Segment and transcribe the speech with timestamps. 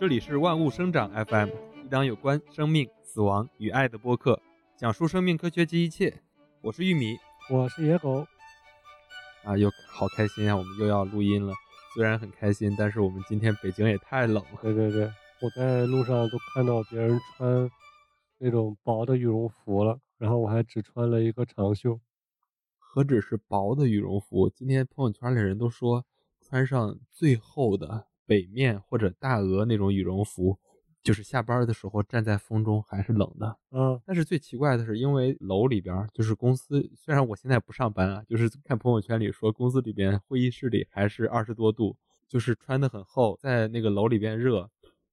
[0.00, 1.48] 这里是万物生长 FM，
[1.84, 4.40] 一档有关生命、死亡与爱的播客，
[4.76, 6.22] 讲述生命科学及一切。
[6.60, 7.16] 我是玉米，
[7.50, 8.24] 我是野狗。
[9.42, 10.56] 啊，又好开心啊！
[10.56, 11.52] 我们又要录音了，
[11.96, 14.58] 虽然很开心，但是我们今天北京也太冷了。
[14.62, 15.10] 对对对，
[15.42, 17.68] 我在路上都看到别人穿
[18.38, 21.98] 那种薄的羽绒服了，然后我还只穿了一个长袖。
[22.78, 26.04] 何止是薄的羽绒服，今天朋友圈里人都说
[26.40, 28.06] 穿上最厚的。
[28.28, 30.58] 北面或者大鹅那种羽绒服，
[31.02, 33.56] 就是下班的时候站在风中还是冷的。
[33.70, 41.96] 嗯，但是最奇怪的是，因为楼里边就是公司，虽然我现在不上班啊，就是看朋友圈里说公司里边会议室里还是二十多度，
[42.28, 44.68] 就是穿的很厚，在那个楼里边热，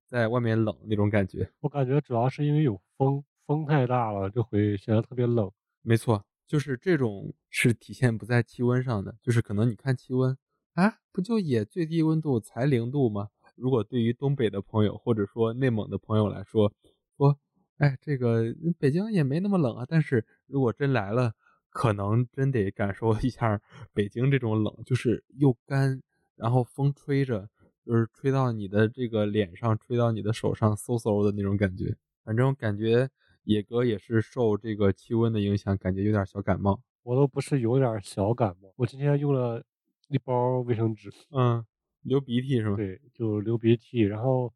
[0.06, 1.50] 在外面冷那种感觉。
[1.62, 5.50] 我感觉主要是因为有风，风太大了就会显得特别冷。
[5.82, 10.38] 没错，就是这种是体现不在气温上的，就是可能你看气温。
[10.76, 13.30] 啊，不就也最低温度才零度吗？
[13.56, 16.70] 如果对于东北的朋友或者说内蒙的朋友来说，
[17.16, 17.40] 说，
[17.78, 19.86] 哎，这个北京也没那么冷啊。
[19.88, 21.32] 但是如果真来了，
[21.70, 23.62] 可能真得感受一下
[23.94, 26.02] 北京这种冷，就是又干，
[26.36, 27.50] 然后风吹着，
[27.86, 31.96] 就是吹到你的这个脸上，吹到你的手上，嗖嗖的那种感觉。
[32.26, 33.10] 反正感觉
[33.46, 36.82] 野哥也是受这个气温的影响，感觉有点小感冒。
[37.04, 39.64] 我都不是有点小感冒，我今天用了。
[40.08, 41.66] 一包卫生纸，嗯，
[42.02, 42.76] 流鼻涕是吗？
[42.78, 44.54] 对，就流鼻涕，然后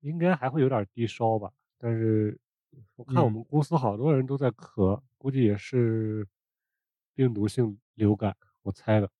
[0.00, 1.52] 应该还会有点低烧吧。
[1.78, 2.38] 但是
[2.96, 6.26] 我看我们公司好多人都在咳，估计也是
[7.14, 9.10] 病毒性流感，我猜的。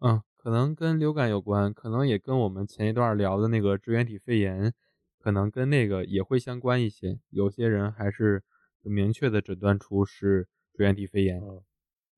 [0.00, 4.72] 嗯，可能跟流感有关，可能也跟我们前一段聊的那个支原体肺炎，
[5.18, 7.20] 可能跟那个也会相关一些。
[7.30, 8.42] 有些人还是
[8.82, 11.40] 明确的诊断出是支原体肺炎。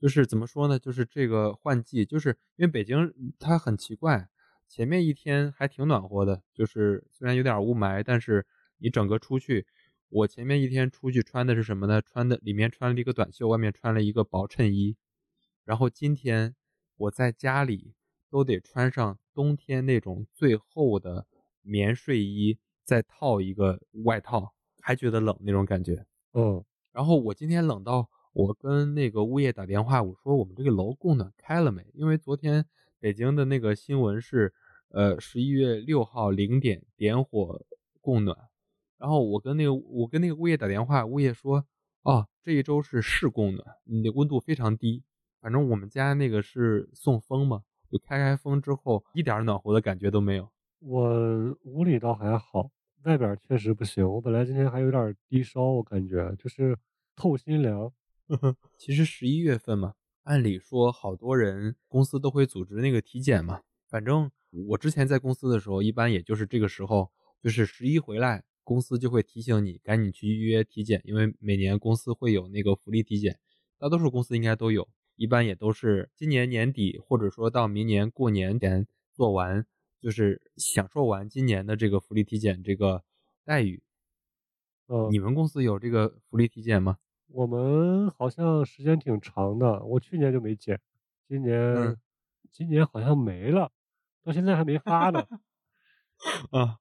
[0.01, 0.79] 就是怎么说呢？
[0.79, 4.29] 就是这个换季，就是因为北京它很奇怪，
[4.69, 8.47] 前面一天还挺暖和的，就是虽然有点雾霾，但是
[8.79, 9.67] 你整个出去，
[10.09, 12.01] 我前面一天出去穿的是什么呢？
[12.01, 14.97] 穿的里面穿了一个短袖，外面穿了一个薄衬衣，
[15.65, 16.55] 然后今天
[16.97, 17.95] 我在家里
[18.31, 21.27] 都得穿上冬天那种最厚的
[21.63, 26.07] 棉睡衣，再套一个外套，还觉得冷那种感觉。
[26.35, 28.09] 嗯，然后我今天冷到。
[28.39, 31.85] 我跟那个物业打电话，我说我们这个楼供暖开了没？
[31.93, 32.65] 因为昨天
[33.01, 34.55] 北京的那个新闻是，
[34.91, 37.61] 呃，十一月六号零点点火
[38.01, 38.39] 供暖。
[38.97, 41.67] 然后我跟那个我跟那个物业打电话，物业说，
[42.03, 45.03] 哦，这一周是试供暖，你的温度非常低。
[45.41, 50.49] 反正我们家那个是送风嘛，就开开风之后，一点暖和的感觉都没有。
[50.79, 52.71] 我屋里倒还好，
[53.03, 54.09] 外边确实不行。
[54.09, 56.79] 我本来今天还有点低烧，我感觉就是
[57.17, 57.93] 透心凉。
[58.77, 59.95] 其实十一月份嘛，
[60.25, 63.63] 按理说好多人公司都会组织那个体检嘛。
[63.89, 64.31] 反正
[64.69, 67.11] 我之前在公司的时候，一般也就是这个时候，
[67.43, 73.39] 就是十一回来，公司就会提醒你赶紧去预约体检，因为每年公司会有那个福利体检，
[73.79, 79.65] 大多数公司应该都有，一般也都是今年年底或者说到明年过年前做完，
[80.03, 83.05] 就是享受完今年的这个福利体检这个
[83.45, 83.83] 待遇。
[84.87, 86.99] 呃，你们公司有这个福利体检吗？
[87.29, 90.81] 我们好像时间挺长的，我去年就没检，
[91.29, 91.97] 今年
[92.51, 93.71] 今年好像没了，
[94.23, 95.27] 到现在还没发呢。
[96.51, 96.79] 啊，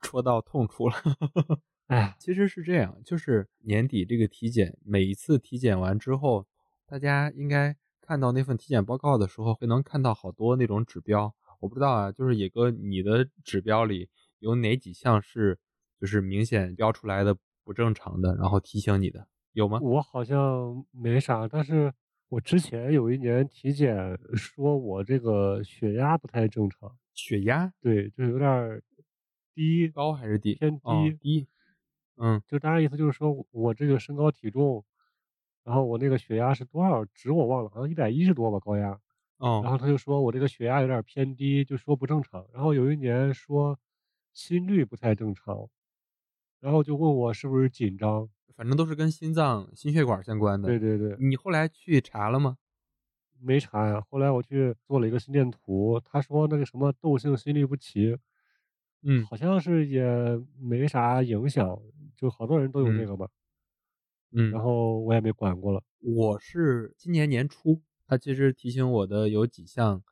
[0.00, 0.94] 戳到痛处了。
[1.88, 6.46] 哎，其实是这样，就是年底这个体检，每一次体检完之后，
[6.86, 11.34] 大家应该看到那份体检报告的时候，会能看到好多那种指标。
[11.60, 14.08] 我不知道啊，就是野哥，你的指标里
[14.38, 15.58] 有哪几项是
[15.98, 19.26] 就是明显标出来的不正常的，然后提醒你的？
[19.52, 19.78] 有吗？
[19.82, 21.92] 我好像没啥，但是
[22.28, 23.96] 我之前有一年体检
[24.34, 26.96] 说我这个血压不太正常。
[27.14, 27.70] 血压？
[27.80, 28.82] 对，就有点
[29.54, 30.54] 低，高还是低？
[30.54, 31.10] 偏低。
[31.20, 31.48] 低。
[32.16, 34.84] 嗯，就大概意思就是说我这个身高体重，
[35.64, 38.98] 然后我那个血压是多少值我忘了，好像一百一十多吧高压。
[39.36, 39.60] 哦。
[39.62, 42.46] 然后他就说我这个血压有点偏低，就说不正常。
[42.54, 43.78] 然后有一年说
[44.32, 45.68] 心率不太正常，
[46.60, 48.30] 然后就问我是不是紧张。
[48.56, 50.68] 反正都是跟心脏、心血管相关的。
[50.68, 52.58] 对对对，你后来去查了吗？
[53.40, 54.00] 没查呀。
[54.08, 58.16] 后来我去做了一个心电图，他说那个什么窦性心律不齐，
[59.02, 60.04] 嗯，好像是也
[60.60, 61.76] 没啥影响，
[62.16, 63.28] 就好多人都有这个吧。
[64.30, 65.82] 嗯，然后我也没管过了。
[66.00, 70.02] 我是今年年初，他其实提醒我的有几项，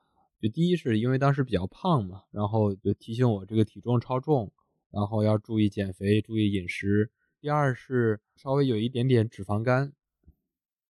[0.40, 4.52] 就第一是因为当时比较胖嘛，然后就提醒我这个体重超重，
[4.90, 7.10] 然后要注意减肥，注意饮食。
[7.40, 9.94] 第二是稍微有一点点脂肪肝，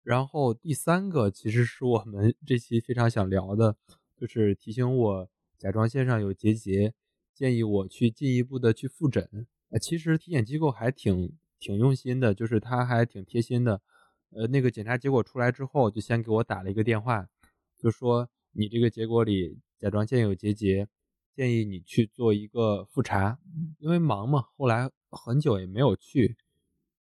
[0.04, 3.76] 然后第三个其实是我们这期非常想聊的，
[4.16, 5.28] 就是提醒我
[5.58, 6.94] 甲状腺上有结节。
[7.34, 9.46] 建议我去进一步的去复诊。
[9.70, 13.82] 呃，其实体检机构还挺挺用心的，就是他还挺贴心的。
[14.30, 17.28] 呃，那个检查结果出来之后，就先给我打了一个电话，
[17.76, 20.86] 就说你这个结果里甲状腺有结节，
[21.34, 23.38] 建议你去做一个复查。
[23.78, 26.36] 因为忙嘛，后来很久也没有去。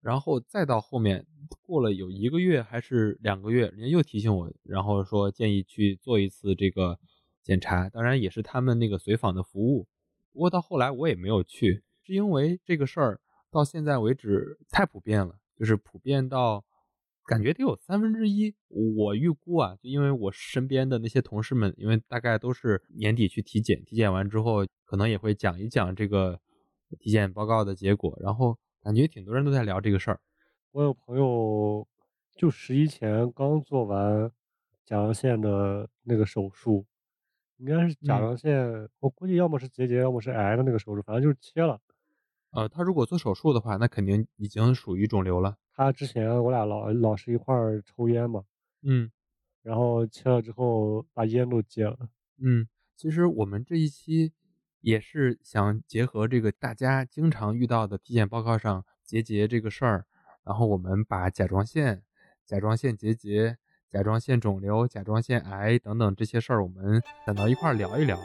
[0.00, 1.26] 然后再到后面
[1.62, 6.98] 过了有一个月还是两个月，人家又提醒我，然后说建议去做一次这个
[7.40, 9.86] 检查，当然也是他们那个随访的服务。
[10.32, 16.64] 不过到后来我也没有去，是因为这个事儿到现在为止太普遍了，就是普遍到
[17.24, 18.56] 感觉得有三分之一。
[18.68, 26.40] 我预估啊，就因为我身边的那些同事们，因为大概都是年底去体检，体检完之后可能也会讲一讲这个
[26.96, 28.58] 体检报告的结果，然后。
[28.84, 30.18] 感觉挺多人都在聊这个事儿。
[30.72, 31.86] 我有朋友
[32.34, 34.28] 就十一前刚做完
[34.84, 36.84] 甲状腺的那个手术，
[37.58, 41.80] 应该是甲状腺，我估计要么是结节，要么是癌的那个手术，反正就是切了。
[42.50, 45.56] 呃，他如果做手术的话，那肯定已经属于肿瘤了。
[45.72, 48.42] 他之前我俩老老是一块儿抽烟嘛，
[48.82, 49.12] 嗯，
[49.62, 51.96] 然后切了之后把烟都戒了。
[52.38, 52.66] 嗯，
[52.96, 54.32] 其实我们这一期。
[54.82, 60.06] 也是想结合这个大家经常遇到的体检报告上结节这个事儿，
[60.44, 62.02] 然后我们把甲状腺、
[62.44, 63.58] 甲状腺结节、
[63.88, 68.18] 甲状腺肿瘤、甲状腺癌等等这些事儿，我们等到一块儿聊一聊。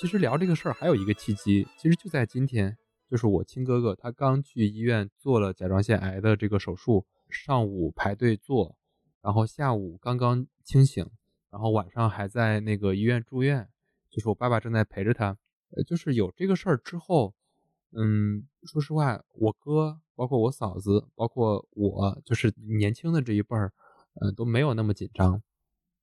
[0.00, 2.78] 其实聊这个事儿还有一个契机，其实就在今天，
[3.10, 8.76] 就是我亲哥哥他刚去医院做了甲状腺癌的这个手术，上午排队做。
[9.26, 11.04] 然后下午刚刚清醒，
[11.50, 13.68] 然后晚上还在那个医院住院，
[14.08, 15.36] 就是我爸爸正在陪着他。
[15.70, 17.34] 呃，就是有这个事儿之后，
[17.90, 23.72] 嗯，说实话，我哥、包括我嫂子、包括我，就是年轻的这一辈儿，
[24.14, 25.42] 呃，都没有那么紧张。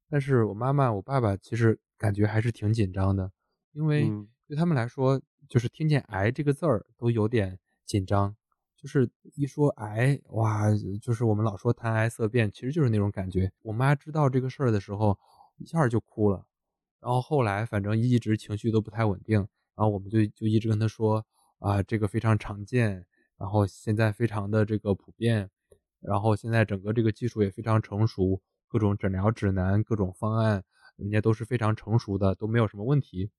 [0.09, 3.31] 但是我妈妈、我爸爸其实感觉还是挺紧张的，
[3.71, 4.11] 因为
[4.49, 8.35] 对他们来说，就是听见“癌”这个字儿都有点紧张。
[8.83, 10.65] 就是一说癌，哇，
[11.01, 13.49] 就是我们老说谈癌色变，其实就是那种感觉。
[13.61, 15.17] 我妈知道这个事儿的时候，
[15.55, 16.45] 一下就哭了。
[16.99, 21.25] 然后后来反正一直情绪都不太稳定，然后我们就就一直跟她说
[21.59, 23.05] 啊，这个非常常见，
[23.37, 25.49] 然后现在非常的这个普遍，
[26.01, 30.61] 然后现在整个这个技术也非常成熟，各种诊疗指南、各种方案，
[30.97, 33.31] 人家都是非常成熟的，都没有什么问题。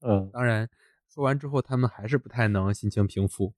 [0.00, 0.68] 嗯，当然
[1.08, 3.54] 说完之后，他们还是不太能心情平复。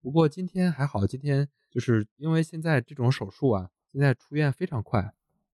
[0.00, 5.12] 不过今天还好，今天就是因为现在这种手术啊，现在出院非常快，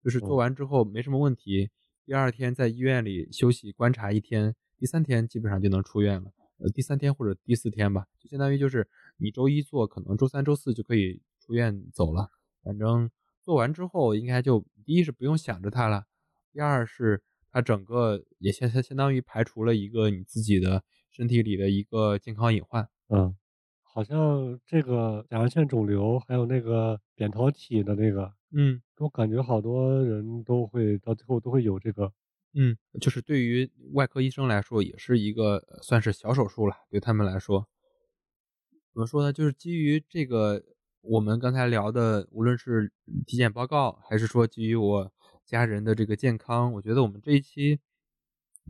[0.04, 1.70] 就是做完之后没什么问题，
[2.06, 6.32] 第二天在医院里休息观察一天，第三天基本上就能出院了。
[6.58, 8.88] 呃，第三天或者第四天吧，就相当于就是
[9.18, 12.30] 你周一做，可能周三、周四就可以出院走了。
[12.64, 13.10] 反正
[13.44, 16.06] 做完之后，应该就第一是不用想着它了，
[16.54, 17.22] 第二是
[17.52, 22.88] 它整个也相相相当于排除了一个你自己的身体里的一个健康隐患。
[23.10, 23.36] 嗯。
[23.92, 32.14] 好像这个甲状腺肿瘤，还有那个扁桃体的那个，嗯，我感觉好多人都会到最后都会有这个，
[32.54, 36.76] 嗯，就是对于外科医生来说，也是一个算是小手术了。
[36.90, 37.68] 对他们来说，
[38.94, 39.34] 怎么说呢？
[39.34, 40.64] 就是基于这个
[41.02, 42.92] 我们刚才聊的，无论是
[43.26, 45.12] 体检报告，还是说基于我
[45.46, 47.80] 家人的这个健康，我觉得我们这一期。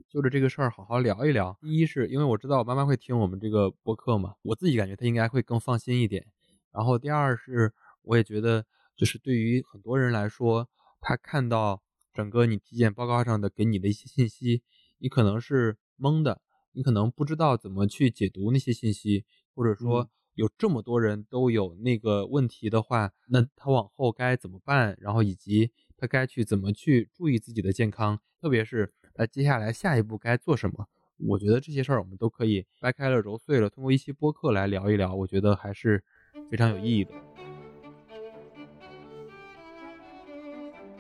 [0.07, 1.57] 就着这个事儿好好聊一聊。
[1.61, 6.25] 第一是因为我知道我妈妈会听我们这个播客嘛，我自己感觉她应该会更放心一点。
[6.71, 8.65] 然后第二是我也觉得，
[8.95, 10.69] 就是对于很多人来说，
[11.01, 11.81] 他看到
[12.13, 14.61] 整个你体检报告上的给你的一些信息，
[14.99, 16.41] 你可能是懵的，
[16.73, 19.25] 你可能不知道怎么去解读那些信息，
[19.55, 24.95] 或者说有这么多人都有那个问题的话，那他往后该怎么办？
[24.99, 28.93] 然后以及他该去怎么去注意自己的健康，特别是。
[29.19, 30.87] 那接下来下一步该做什么？
[31.27, 36.01] 我觉得这些事儿我们都可以掰开了揉碎了，通过一期播客来聊一聊，我觉得还是
[36.49, 37.11] 非常有意义的。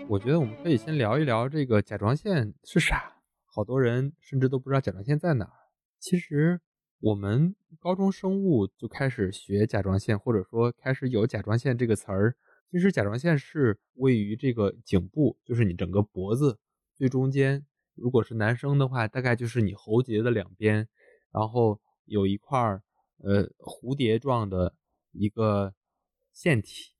[0.09, 5.53] 我觉得我们可以先聊一聊这个甲状腺是啥，好多人甚至都不知道甲状腺在哪儿。
[5.97, 6.59] 其实
[6.99, 12.35] 我们高中生物就开始学甲状腺，或者说开始有甲状腺这个词儿。
[12.69, 16.59] 其实甲状腺是位于这个颈部，就是你整个脖子
[16.93, 17.65] 最中间。
[18.01, 20.87] 如果是男生的话，大概就是你喉结的两边，
[21.31, 22.59] 然后有一块
[23.17, 24.73] 呃蝴蝶状的
[25.11, 25.73] 一个
[26.31, 26.93] 腺体，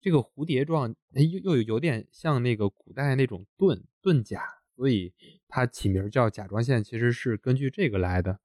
[0.00, 4.42] 这个蝴蝶状又又有有点像那个古代那种盾盾甲，
[4.74, 5.14] 所以
[5.46, 8.40] 它起名叫甲状腺，其实是根据这个来的。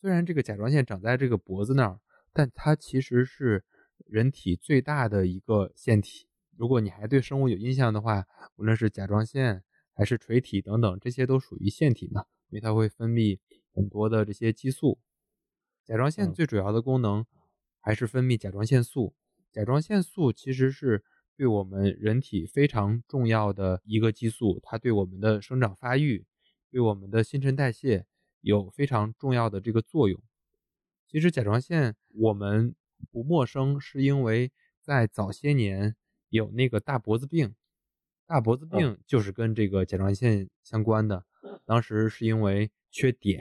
[0.00, 2.00] 虽然这个甲状腺长在这个脖子那儿，
[2.32, 3.64] 但它其实是
[4.06, 6.28] 人体最大的一个腺体。
[6.56, 8.24] 如果你还对生物有印象的话，
[8.56, 9.64] 无论是甲状腺。
[9.98, 13.40] 还是垂体等等，这些都属于腺体嘛，因为它会分泌
[13.72, 15.00] 很多的这些激素。
[15.84, 17.26] 甲状腺嗯最主要的功能
[17.80, 19.16] 还是分泌甲状腺素。
[19.50, 21.02] 甲状腺素其实是
[21.36, 26.24] 对我们人体非常重要的一个激素，它对我们的生长发育、
[26.70, 28.06] 对我们的新陈代谢
[28.40, 30.22] 有非常重要的这个作用。
[31.08, 32.72] 其实甲状腺我们
[33.10, 35.96] 不陌生，是因为在早些年
[36.28, 37.56] 有那个大脖子病，
[38.28, 41.24] 大脖子病就是跟这个甲状腺相关的。
[41.64, 43.40] 当时是因为缺碘，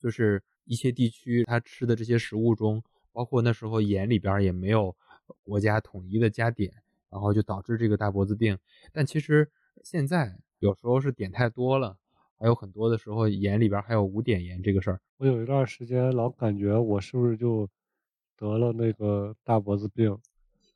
[0.00, 4.94] 就是一些地区他吃的这些食物中，包括那时候盐里边也没有
[5.42, 6.70] 国家统一的加碘，
[7.08, 8.58] 然后就导致这个大脖子病。
[8.92, 9.50] 但其实
[9.82, 11.96] 现在有时候是碘太多了，
[12.38, 15.00] 还有很多的时候盐里边还有无碘盐这个事儿。
[15.16, 17.66] 我有一段时间老感觉我是不是就
[18.36, 20.18] 得了那个大脖子病，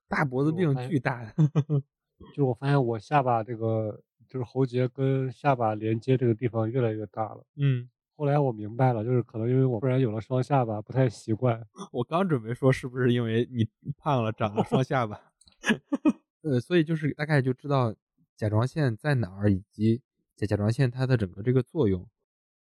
[0.09, 1.35] 大脖子病巨大，
[2.35, 7.45] 就我发现我下巴这个就是喉结跟下巴连接这个地方越来越大了。
[7.57, 7.89] 嗯。
[8.17, 11.67] 后来我明白了，就是可能因为我突然有了双下巴，不太习惯。
[11.91, 15.19] 我刚准备说是不是因为你胖了长了双下巴，
[16.45, 17.95] 呃，所以就是大概就知道
[18.37, 20.03] 甲状腺在哪儿，以及
[20.37, 22.07] 甲甲状腺它的整个这个作用。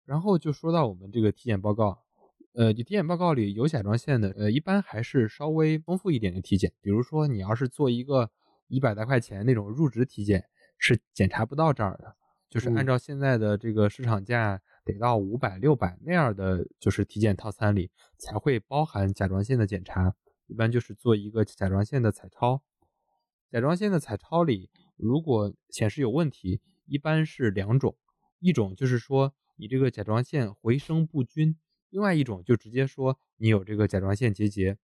[0.04, 2.04] 然后就说到我们这个体检报告，
[2.52, 6.74] 呃，你体检报告里有甲状腺的，呃，一般还是稍微丰富一点的体检。
[6.82, 8.30] 比如说你要是做一个
[8.68, 10.46] 一百来块钱那种入职体检，
[10.78, 12.16] 是检查不到这儿的，
[12.50, 14.62] 就是按嗯照现在的这个市场价。
[14.86, 20.14] 得到五百、六百那样的，就是体检套餐里才会包含甲状腺的检查。
[20.46, 22.62] 一般就是做一个甲状腺的彩超。
[23.50, 27.98] 甲状腺的彩超里，如果显示有问题，一般是两种，
[28.38, 31.58] 一种就是说你这个甲状腺回声不均，
[31.90, 34.78] 另外一种就直接说你有这个甲状腺结节。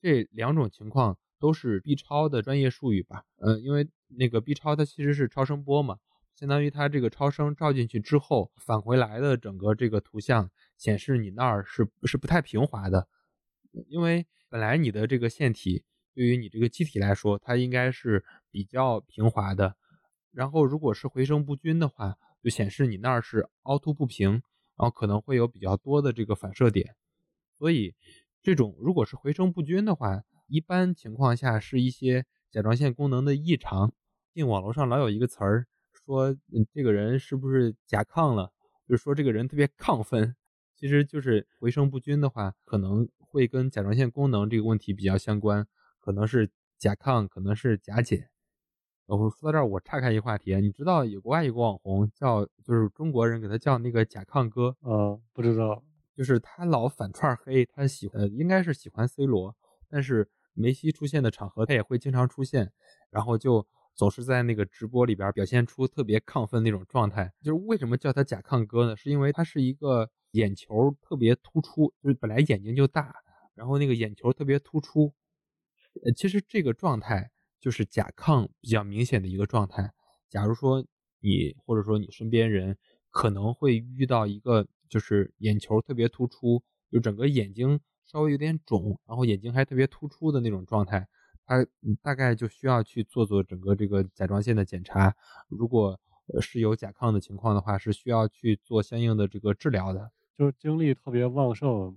[0.00, 3.24] 这两种情况都是 B 超的专业术语吧？
[3.36, 5.98] 呃，因为那个 B 超它其实是超声波嘛。
[6.34, 13.08] 相当于它这个超声照进去之后，返回来的整个这个图像显示你那儿是是不太平滑的，
[13.88, 15.82] 因为本来你的这个腺体
[16.14, 19.74] 对于你这个机体来说，它应该是比较平滑的，
[20.30, 24.42] 然后如果是回声不均的话，就显示你那儿是凹凸不平，然
[24.76, 26.94] 后可能会有比较多的这个反射点，
[27.58, 27.96] 所以
[28.42, 33.92] 这种如果是回声不均的话，一般情况下是一些甲状腺功能的异常。
[34.34, 35.66] 进网络上老有一个词儿。
[35.92, 38.50] 说嗯这个人是不是甲亢了？
[38.88, 40.34] 就是说这个人特别亢奋，
[40.74, 45.66] 其实就是回声不均的话，可能会跟甲状腺功能这个问题比较相关，
[46.00, 48.30] 可能是甲亢，可能是甲减。
[49.04, 55.84] 我说到这儿，我岔开一个话题，你知道有国外有个网红叫，就是中国人给他叫那个甲亢哥，呃，不知道，
[56.16, 59.54] 就是他老反串黑，他喜呃应该是喜欢 C 罗，
[59.90, 60.26] 但是
[60.58, 62.72] 梅西出现的场合他也会经常出现，
[63.10, 63.66] 然后就。
[63.94, 68.96] 总是在那个直播里边表现出特别亢奋那种状态，就是为什么叫他甲亢哥呢？
[68.96, 73.12] 是因为他是一个眼球特别突出，就是本来眼睛就大，
[73.56, 75.12] 然后那个眼球特别突出。
[76.04, 79.92] 呃，其实这个状态就是甲亢比较明显的一个状态。
[80.28, 80.86] 假如说
[81.18, 82.78] 你或者说你身边人
[83.10, 91.06] 可能会遇到一个就是眼球特别突出，就整个眼睛稍微有点肿，然后眼睛还特别突出的那种状态。
[91.46, 91.64] 他
[92.02, 95.14] 大概就需要去做做整个这个甲状腺的检查，
[95.48, 95.98] 如果
[96.40, 100.10] 是有甲亢的情况的话，是需要去做相应的这个治疗的。
[100.36, 101.96] 就是精力特别旺盛，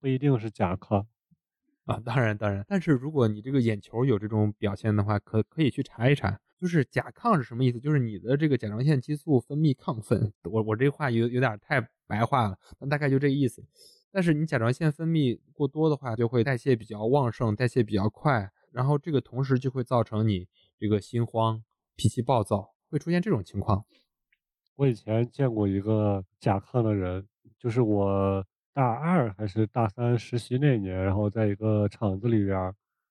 [0.00, 1.04] 不一定是甲亢
[1.84, 2.00] 啊。
[2.00, 6.40] 当然，当然，但是如果你这个眼球有这种表现的话，可可以去查一查。
[6.56, 7.78] 就是甲亢是什么意思？
[7.78, 10.32] 就是你的这个甲状腺激素分泌亢奋。
[10.42, 13.62] 我我这话有有点太白话了，但大概就这意思。
[14.10, 18.50] 但是你甲状腺分泌过多的话，就会代谢比较旺盛，代谢比较快。
[18.70, 20.46] 然后这个同时就会造成你
[20.78, 21.62] 这个心慌、
[21.96, 23.84] 脾气暴躁，会出现这种情况。
[24.76, 27.26] 我以前见过一个甲亢的人，
[27.58, 32.56] 就是我大二还是大三实习那年，然后在一个厂子里边，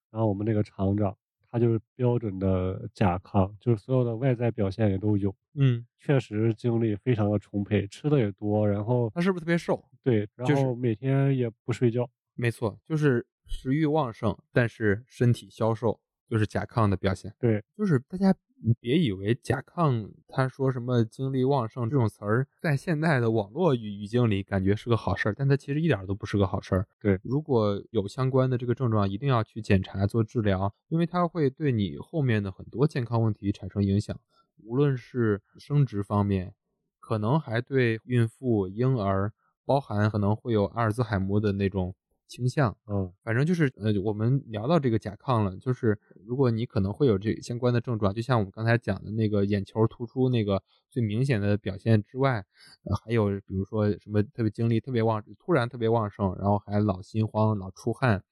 [0.09, 1.17] 然后我们那个厂长
[1.49, 5.35] 他就是标准的甲亢，就是所有的外在表现也都有。
[5.55, 9.83] 嗯，确实精力非常的充沛，吃的也多，然后他是不是特别瘦？
[10.07, 12.09] 对，然就是后每天也不睡觉。
[12.33, 15.99] 没错，就是食欲旺盛，但是身体消瘦，
[16.29, 17.35] 就是甲亢的表现。
[17.37, 18.33] 对，就是大家
[18.79, 26.87] 别以为甲亢，他说什么精力旺盛这种词儿，在现在的网络语语境里感觉是个好事儿，但它其实一点都不是个好事儿。
[27.01, 34.17] 对，如果有相关的这个症状，一定要去检查做治疗，因为它会对你后面的很多健康问题产生影响，
[34.63, 36.53] 无论是生殖方面，
[36.99, 39.33] 可能还对孕妇、婴儿，
[39.67, 41.93] 包含可能会有阿尔兹海默的那种
[42.27, 42.75] 倾向。
[42.87, 52.45] 嗯反正就是呃，我们聊到这个甲亢了，就是如果你可能会有这相关的症状，就像我们刚才讲的那个眼球突出那个最明显的表现之外，
[52.85, 58.23] 呃，还有比如说什么特别精力特别旺，突然特别旺盛，然后还老心慌、老出汗，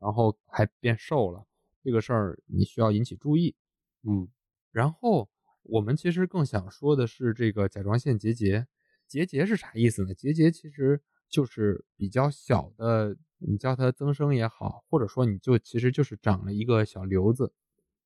[0.00, 1.44] 然后还变瘦了，
[1.84, 3.54] 这个事儿你需要引起注意。
[4.02, 4.28] 嗯
[4.72, 5.28] 然后
[5.62, 8.66] 我们其实更想说的是这个甲状腺结节。
[9.10, 10.14] 结节是啥意思呢？
[10.14, 17.52] 结节其实就是比较小的，你叫它增生也好，或者说你就其实就是长了一个小瘤子。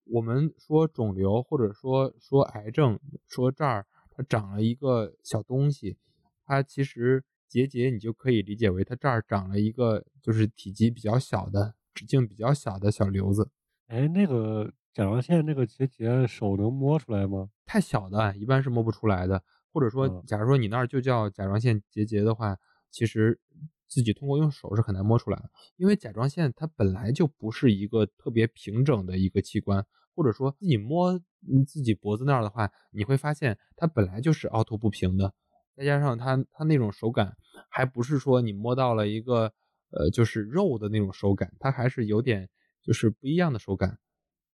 [0.04, 5.98] 我们说肿瘤，或者说说癌症，说这儿它长了一个小东西，
[6.46, 13.50] 它其实结节你就可以理解为它这儿长了一个就是体积比较小的、直径比较小的小瘤子。
[13.88, 17.50] 哎，那个甲状腺那个结节，手能摸出来吗？
[17.66, 19.42] 太小的一般是摸不出来的，
[19.74, 22.56] 或者说，嗯假如说你那儿就叫甲状腺结节的话，
[22.92, 23.40] 其实
[23.88, 35.34] 自己通过用手是很难摸出来的，因为甲状腺它本来就不是一个特别平整的一个器官，或者说自己摸嗯自己脖子那儿的话，你会发现它本来就是凹凸不平的，
[35.76, 37.36] 再加上它它那种手感，
[37.68, 39.52] 还不是说你摸到了一个
[39.90, 42.48] 呃就是肉的那种手感，它还是有点
[42.80, 43.98] 就是不一样的手感。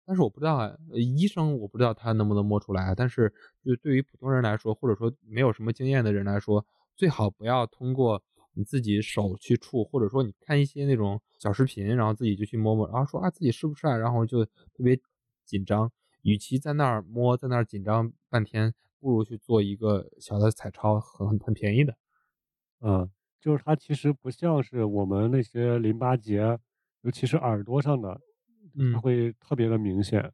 [0.08, 2.94] 但是我不知道，医生我不知道他能不能摸出来。
[2.94, 3.30] 但是
[3.62, 6.64] 就对于普通人来说，或者说没有什么经验的人来说，
[6.96, 8.22] 最好不要通过
[8.54, 14.98] 你自己手去触，或者说你看一些那种小视频，然后自己就去摸摸，然后说啊自己是不是啊，然后就特别
[15.44, 15.92] 紧张。
[16.22, 21.94] 与其在那儿摸，在那儿紧张半天，不如去做一个小的彩超，很很很便宜的。
[22.80, 26.58] 嗯，就是它其实不像是我们那些淋巴结，
[27.02, 28.20] 尤其是耳朵上的，
[28.74, 30.32] 它嗯会特别的明显。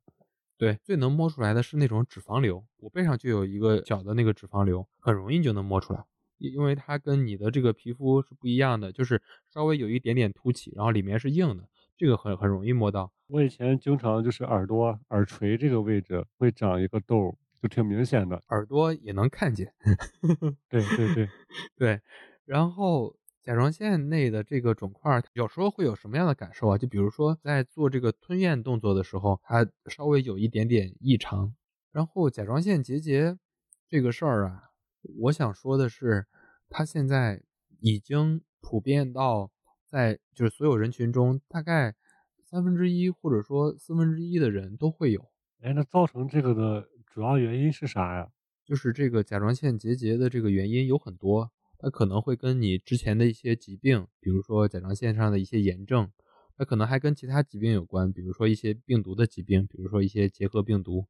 [0.57, 6.05] 对，最能摸出来的是那种脂肪瘤，我背上就有一个小的那个脂肪瘤，很容易就能摸出来，
[6.39, 9.21] 因因为它跟你的这个皮肤是不一样的，就是
[9.53, 13.13] 稍微有一点点凸起，然后里面是硬的，这个很很容易摸到。
[13.27, 18.41] 我以前经常就是耳朵耳垂这个位置会长一个痘儿，就挺明显的。
[18.49, 19.75] 耳朵也能看见，
[20.69, 21.29] 对对对，
[21.77, 22.01] 对，
[22.47, 26.79] 然后甲状腺内的这个肿块儿，有时候会有什么样的感受啊？
[26.79, 31.55] 就比如说在做这个吞咽动作的时候，它稍微有一点点异常。
[31.93, 33.37] 然后甲状腺结节
[33.87, 34.71] 这个事儿啊，
[35.21, 36.27] 我想说的是，
[36.71, 37.43] 它现在
[37.81, 39.51] 已经普遍到
[39.87, 41.95] 在就是所有人群中，大概
[42.43, 45.29] 三分之一或者说四分之一的人都会有。
[45.61, 48.31] 哎，那造成这个的主要原因是啥呀？
[48.65, 51.53] 就是这个甲状腺结节的这个原因有很多，
[51.85, 56.11] 它可能会跟你之前的一些疾病，比如说甲状腺上的一些炎症，
[56.57, 61.07] 它可能还跟其他疾病有关，比如说一些病毒的疾病，比如说一些结核病毒。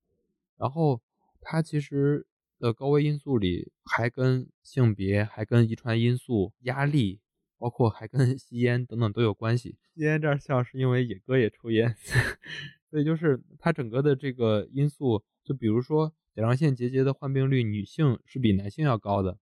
[0.56, 1.00] 然后
[1.40, 2.26] 它其实
[2.58, 7.20] 的高危因素里还跟性别、还跟遗传因素、压力，
[7.56, 9.76] 包括还跟 吸烟等等都有关系。
[9.94, 11.94] 吸烟这儿笑是因为野哥也抽烟，
[12.90, 19.38] 所以就是它整个的这个因素，就比如说甲状腺结节的患病率，女性是比男性要高的。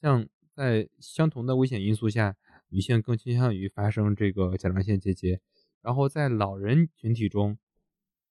[0.00, 2.36] 像在相同的危险因素下，
[2.68, 5.40] 女性更倾向于发生这个甲状腺结节。
[5.80, 7.58] 然后在老人群体中，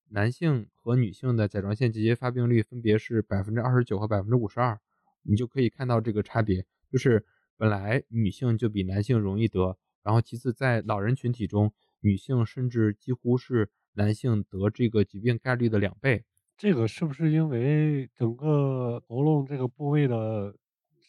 [0.10, 4.80] 男性和女性的甲状腺结节发病率分别是百分之二十九和百分之五十二，
[5.24, 7.26] 你就可以看到这个差别，就是
[7.58, 16.24] 本来女性就比男性容易得，然后其次在老人群体中，女性甚至几乎是男性得这个疾病概率的两倍。
[16.58, 20.56] 这个是不是因为整个喉咙这个部位的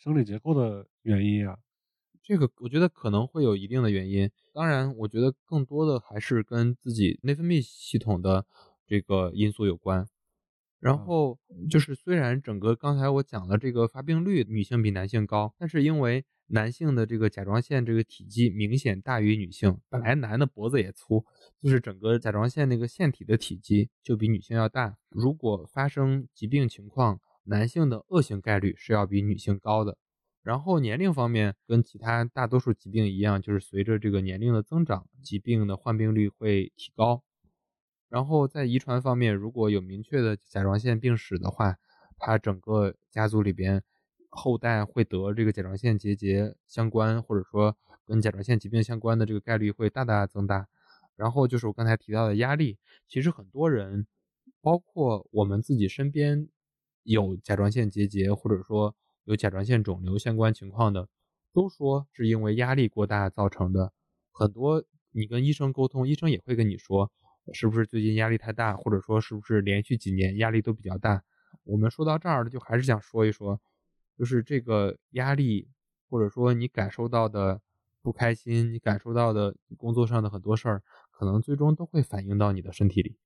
[0.03, 1.57] 生理结构的原因啊？
[2.25, 8.45] 这个我觉得可能会有一定的原因，当然，我觉得更多的还是跟自己内分泌系统的
[8.85, 10.09] 这个因素有关。
[10.81, 11.39] 然啊后
[11.71, 21.25] 就是，虽然整个刚才我讲了这个发病率女性比男性高，但是因为男性的这个甲状腺这个体积明显大于女性，本来男的脖子也粗，
[21.63, 24.97] 就是整个甲状腺那个腺体的体积就比女性要大。
[25.11, 29.97] 如果发生疾病情况，男性的恶性概率是要比女性高的。
[30.43, 37.23] 然后年龄方面，跟其他大多数疾病一样，就是随着这个年龄的增长，疾病的患病率会提高。
[38.09, 41.77] 然后在遗传方面，如果有明确的甲状腺病史的话，
[42.19, 43.83] 它整个家族里边
[44.29, 50.67] 后代会得这个甲状腺结节相关，或者说跟甲状腺疾病相关的这个概率会大大增大。
[51.15, 54.07] 然后就是我刚才提到的压力，其实很多人，
[54.61, 56.49] 包括我们自己身边
[57.03, 61.09] 有甲状腺结节或者说有甲状腺肿瘤相关情况的，
[61.53, 63.93] 都说是因为压力过大造成的。
[64.31, 67.13] 很多你跟医生沟通，医生也会跟你说，
[67.53, 71.23] 是不是最近压力太大，或者说是不是连续几年压力都比较大。
[71.65, 73.61] 我们说到这儿，就还是想说一说，
[74.17, 75.69] 就是这个压力，
[76.09, 77.61] 或者说你感受到的
[78.01, 83.17] 不开心，你感受到的工作上的很多事儿，可能最终都会反映到你的身体里。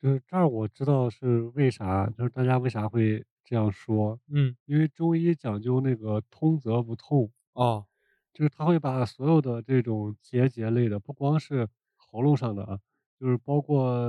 [0.00, 7.86] 就是这儿我知道是为啥，就是大家为啥会这样说，嗯，因为中医讲究那个通则不痛，哦，
[8.32, 12.78] 就是他会把所有的这种结节类的，不光是喉咙上的啊，
[13.18, 14.08] 就是包括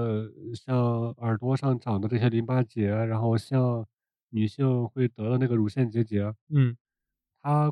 [0.54, 3.86] 像耳朵上长的这些淋巴结，然后像
[4.30, 6.78] 女性会得的那个乳腺结节，嗯。
[7.42, 7.72] 他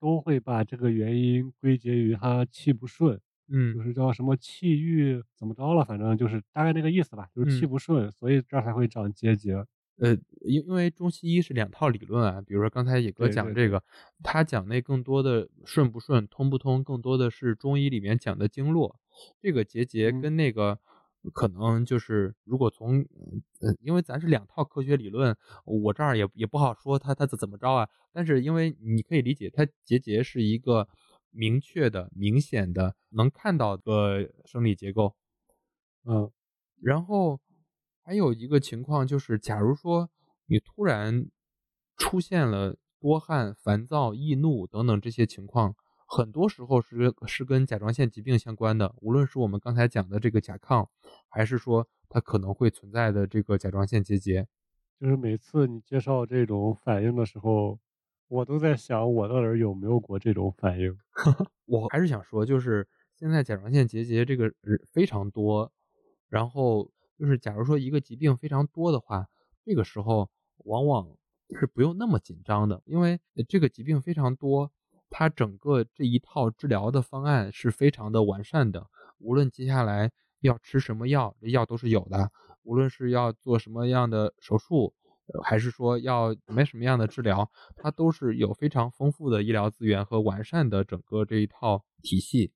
[0.00, 3.20] 都会把这个原因归结于他气不顺，
[3.72, 7.68] 就嗯是叫什么气郁怎么着了，反正就是大概那个意思吧，就是气嗯。
[7.68, 9.64] 不顺，所以这儿才会长结节。
[9.98, 13.82] 呃，因因为中西医是两套理论啊，比如说刚才野哥对对对，讲这个，
[14.22, 19.00] 他讲那更多的顺不顺、通不通，更多的是中医里面讲的经络。
[19.40, 20.78] 这个结节嗯跟那个
[21.32, 23.00] 可能就是如果从
[23.60, 27.88] 呃，因为咱是两套科学理论，我这儿也也不好说它它怎怎么着啊。
[28.12, 30.86] 但是因为你可以理解，它结节是一个
[31.30, 35.14] 明确的、明显的、能看到的生理结构。
[36.04, 36.30] 嗯
[36.80, 37.40] 然后
[38.02, 40.08] 还有一个情况就是，假如说
[40.46, 41.28] 你突然
[41.96, 45.74] 出现了多汗、烦躁、易怒等等这些情况，
[46.06, 48.94] 很多时候是是跟甲状腺疾病相关的。
[49.00, 50.88] 无论是我们刚才讲的这个甲亢，
[51.28, 54.46] 还是说它可能会存在的这个甲状腺结节。
[55.00, 57.78] 就是每次你介绍这种反应的时候，
[58.28, 60.96] 我都在想我到底有没有过这种反应。
[61.66, 62.86] 我还是想说，就是
[63.16, 64.52] 现在甲状腺结节这个
[64.92, 65.72] 非常多，
[66.28, 69.26] 然后就是假如说一个疾病非常多的话，
[69.64, 70.30] 这个时候
[70.64, 71.08] 往往
[71.58, 74.70] 是不用那么紧张的，因为这个疾病非常多，
[75.08, 78.86] 它整个这一套治疗的方案是非常的完善的，
[79.18, 80.10] 无论接下来
[80.40, 82.30] 要吃什么药，这药都是有的，
[82.62, 84.94] 无论是要做什么样的手术。
[85.42, 92.52] 还是说要准备什么样的治疗，它都是有非常丰富的医疗资源和完善的整个这一套体系。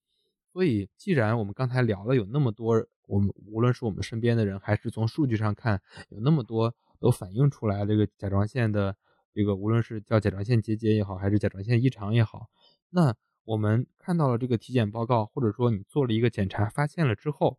[0.52, 5.80] 所以，既然我们刚才聊了有那么多，我们无论是我们身边的人，还是从数据上看，
[6.10, 8.94] 有那么多都反映出来这个甲状腺的
[9.32, 12.48] 这个，无论是叫甲状腺结节也好，还是甲状腺异常也好，
[12.90, 17.58] 那我们看到了这个体检报告，或者说你做了一个检查，发现了之后，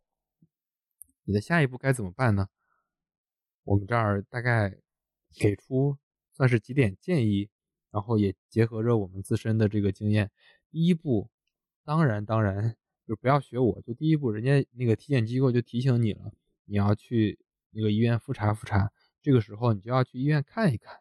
[1.23, 2.47] 你的下一步该怎么办呢？
[3.63, 4.77] 我们这儿大概
[5.35, 5.97] 给出
[6.33, 7.49] 算是几点建议，
[7.91, 10.31] 然后也结合着我们自身的这个经验。
[10.69, 11.29] 第一步，
[11.83, 12.75] 当然当然
[13.07, 16.31] 就不要学我，就第一步，人家那个体检机构就提醒你了，
[16.65, 17.39] 你要去
[17.71, 18.91] 那个医院复查复查。
[19.21, 20.97] 这个时候你就要去医院看一看，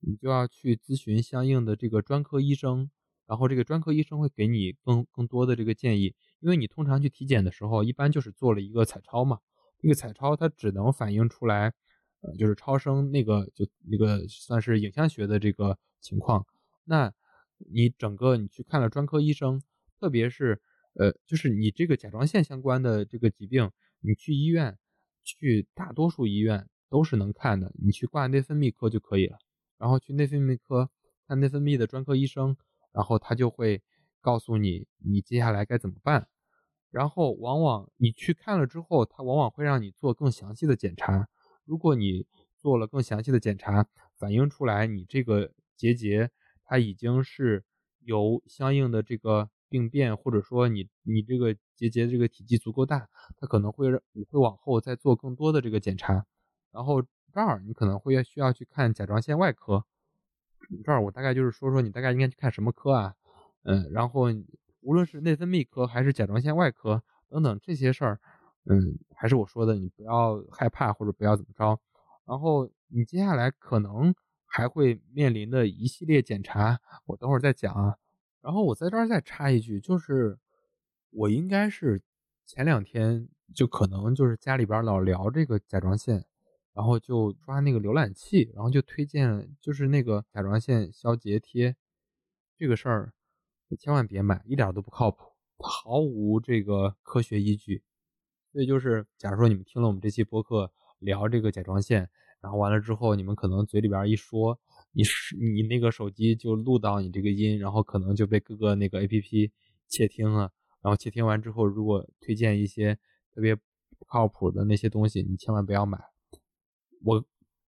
[0.00, 2.90] 你就要去咨询相应的这个专科医生，
[3.26, 9.38] 然后这个专科医生会给你更更多的这个建议，因为你通常去体检的时候，一般就是做了一个彩超嘛，
[9.78, 11.72] 这个彩超它只能反映出来，
[12.20, 16.46] 呃，就是超声那个就那个算是影像学的这个情况。
[16.84, 17.12] 那
[17.70, 19.62] 你整个你去看了专科医生，
[19.98, 20.60] 特别是
[20.94, 24.78] 呃，就是你这个甲状腺相关的这个疾病，你去医院，
[25.24, 29.38] 去大多数医院都是能看的，你去挂内分泌科就可以了。
[29.78, 30.90] 然后去内分泌科
[31.26, 32.56] 看内分泌的专科医生，
[32.92, 33.82] 然后他就会
[34.20, 36.28] 告诉你你接下来该怎么办。
[36.90, 41.28] 然后往往你去看了之后，他往往会让你做更详细的检查。
[41.66, 42.26] 如果你
[42.56, 46.30] 做了更详细的检查，反映出来你这个结节
[46.64, 47.64] 它已经是
[48.00, 56.24] 由相应的这个病变，或者说你你这个结节这个体积足够大，它可能会你会往后再做更多的这个检查。
[56.70, 59.84] 然后这儿你可能会需要去看甲状腺外科。
[60.84, 63.14] 这儿我大概就是说说你大概应该去看什么科啊？
[63.64, 64.26] 嗯，然后
[64.80, 68.20] 无论是内分泌科还是甲状腺外科等等这些事儿，
[68.68, 71.80] 嗯，还是我说的，你不要害怕或者不要怎么着。
[72.24, 77.96] 然后你接下来可能还会面临的一系列检查，我等会儿再讲啊。
[78.40, 80.38] 然后我在这儿再插一句，就是
[81.10, 82.02] 我应该是
[82.44, 86.24] 前两天就可能就是家里边老聊这个甲状腺，
[86.72, 91.76] 然后就刷那个浏览器，然后就推荐就是那个甲状腺消结贴，
[92.56, 93.12] 这个事儿
[93.78, 97.82] 千万别买，一点都不靠谱，毫无这个科学依据。
[98.56, 102.08] 所以就是，假如说你们听了我们这期播客聊这个甲状腺，
[102.40, 104.58] 然后完了之后，你们可能嘴里边一说，
[104.92, 109.52] 你是你那个手机就录到你这个音，然后可能就被各个那个 A P P
[109.88, 112.94] 窃听了，然后窃听完之后，如果推荐一些
[113.34, 116.02] 特别不靠谱的那些东西，你千万不要买。
[117.04, 117.22] 我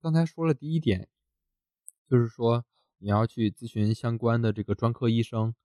[0.01, 1.07] 刚才说了第一点，
[2.09, 2.65] 就是说
[2.97, 5.55] 你要去咨询相关的这个专科医生，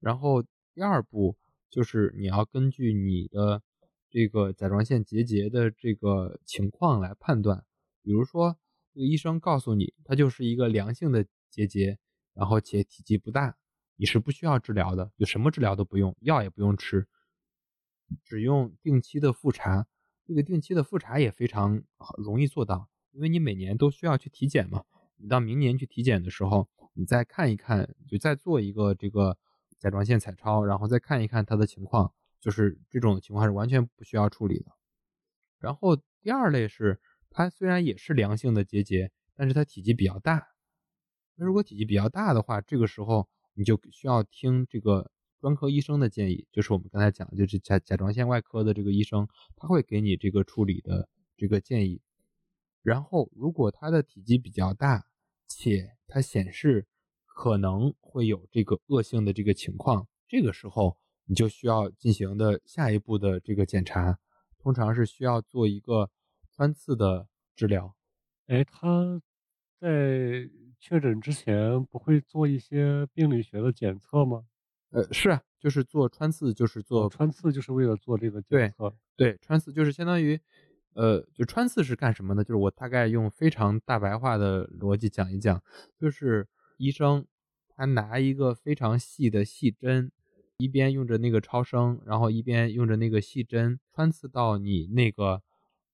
[0.00, 1.36] 然后第二步
[1.68, 3.62] 就是你要根据你的
[4.10, 7.64] 这个甲状腺结节的这个情况来判断，
[8.02, 8.56] 比如说
[8.94, 11.98] 这个医生告诉你它就是一个良性的结节，
[12.34, 13.56] 然后且体积不大，
[13.96, 17.06] 你是不需要治疗的，就什么治疗都不用，药也不用吃，
[18.24, 19.86] 只用定期的复查。
[20.24, 21.82] 这个定期的复查也非常
[22.18, 24.84] 容易做到，因为你每年都需要去体检嘛。
[25.16, 29.36] 你到明年去体检的时候，你再看一看，就再做一个这个
[29.78, 34.72] 甲状腺彩超，然后再看一看它的情况，就是这种情况是完全不需要处理的。
[35.58, 40.48] 然后第二类是，它虽然也是良性的结节，但是它体积比较大。
[41.36, 45.10] 那如果体积比较大的话，这个时候你就需要听这个。
[45.40, 52.02] 专科医生的建议就是我们刚才讲，就是甲甲状腺外科的这个医生，他会给你这个处理的这个建议。
[52.82, 55.06] 然后，如果它的体积比较大，
[55.46, 56.88] 且它显示
[57.24, 60.96] 可能会有这个恶性的这个情况，这个时候
[61.28, 64.18] 你就需要进行的下一步的这个检查，
[64.58, 66.10] 通常是需要做一个
[66.50, 67.94] 穿刺的治疗。
[68.46, 69.20] 哎，他
[69.78, 70.48] 在
[70.80, 74.46] 确诊之前不会做一些病理学的检测吗？
[74.90, 78.96] 呃，是啊，就是做穿刺，就是做穿刺，就是为了做这个检测。
[79.14, 80.40] 对，穿刺就是相当于，
[80.94, 82.42] 呃，就穿刺是干什么呢？
[82.42, 85.62] 就是我大概用非常大白话的逻辑讲一讲，
[86.00, 87.26] 就是医生
[87.68, 90.10] 他拿一个非常细的细针，
[90.58, 95.42] 一边用着那个超声，然后一边用着那个细针穿刺到你那个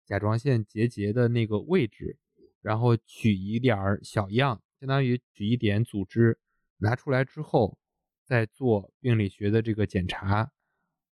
[0.04, 2.18] 甲状腺结节的那个位置，
[2.60, 6.38] 然后取一点儿小样，相当于取一点组织
[6.78, 7.78] 拿出来之后。
[8.26, 10.50] 再做病理学的这个检查，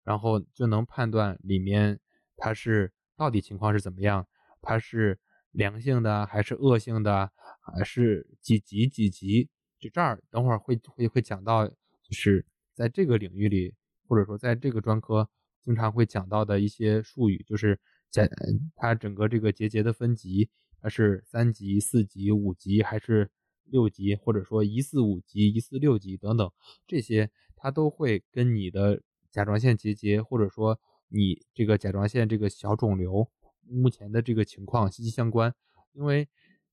[0.05, 1.99] 然后就能判断里面
[2.37, 4.29] 它是到底情况是怎么样，
[4.63, 5.19] 它是
[5.51, 9.49] 良性的还是恶性的，还是几级几级？
[9.81, 13.75] 就这儿等会儿会会会讲到，就是在这个领域里，
[14.07, 15.29] 或者说在这个专科
[15.63, 17.79] 经常会讲到的一些术语，就是
[18.11, 18.31] 检
[18.77, 20.49] 它整个这个结节的分级，
[20.81, 23.31] 它是三级、四级、五级还是？
[23.73, 26.51] 六级，或者说一四五级、一四六级等等，
[26.89, 33.31] 这些它都会跟你的甲状腺结节，或者说你这个甲状腺这个小肿瘤
[33.69, 35.55] 目前的这个情况息息相关。
[35.93, 36.29] 因为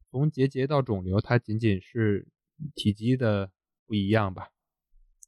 [0.09, 2.27] 从结节到肿瘤，它仅仅是
[2.73, 3.51] 体积的
[3.85, 4.49] 不一样吧。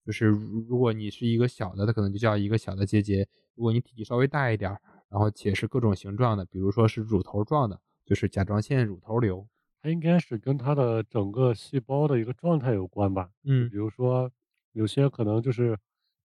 [0.10, 4.72] 就是如果你是一个小的，它可能就叫一个小的结节；如果你体积稍微大一点，
[5.08, 9.48] 然后且是各种形状的，比如说是乳头状的，就是甲状腺乳头瘤。
[9.80, 13.30] 它应该是跟它的整个细胞的一个状态有关吧？
[13.44, 14.32] 嗯，比如说
[14.72, 15.78] 有些可能就是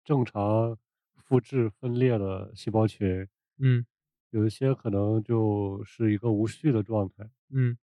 [0.02, 0.78] 正常
[1.14, 3.84] 复制分裂的细胞群，嗯，
[4.30, 7.76] 有一些可能就是一个无序的状态，嗯。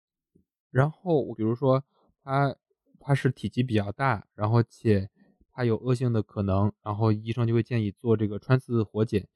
[0.72, 1.84] 然后比如说
[2.24, 2.56] 它
[3.00, 5.08] 它是体积比较大，然后且
[5.54, 9.28] 它有恶性的可能，然后医生就会建议做这个穿刺活检，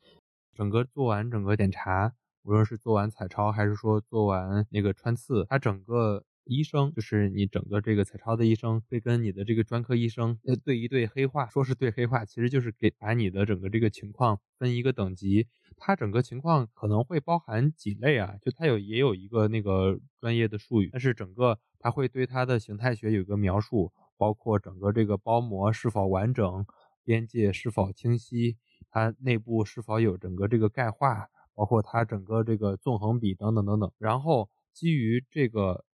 [0.54, 2.13] 整个做完整个检查。
[2.43, 15.47] 无论是做完彩超还是说做完那个穿刺，他整个医生就是你整个这个彩超的医生会跟你的这个专科医生对一对黑话，说是对黑话，其实就是给把你的整个这个情况分一个等级。
[15.75, 18.36] 它整个情况可能会包含几类啊？
[18.43, 26.65] 就它有也有一个那个专业的术语，但是整个它会对它的形态学有一个描述，包括整个这个包膜是否完整，
[27.04, 28.58] 边界是否清晰，
[28.89, 31.30] 它内部是否有整个这个钙化。
[31.58, 35.86] 包括它整个这个纵横比等等等等，然后基于这个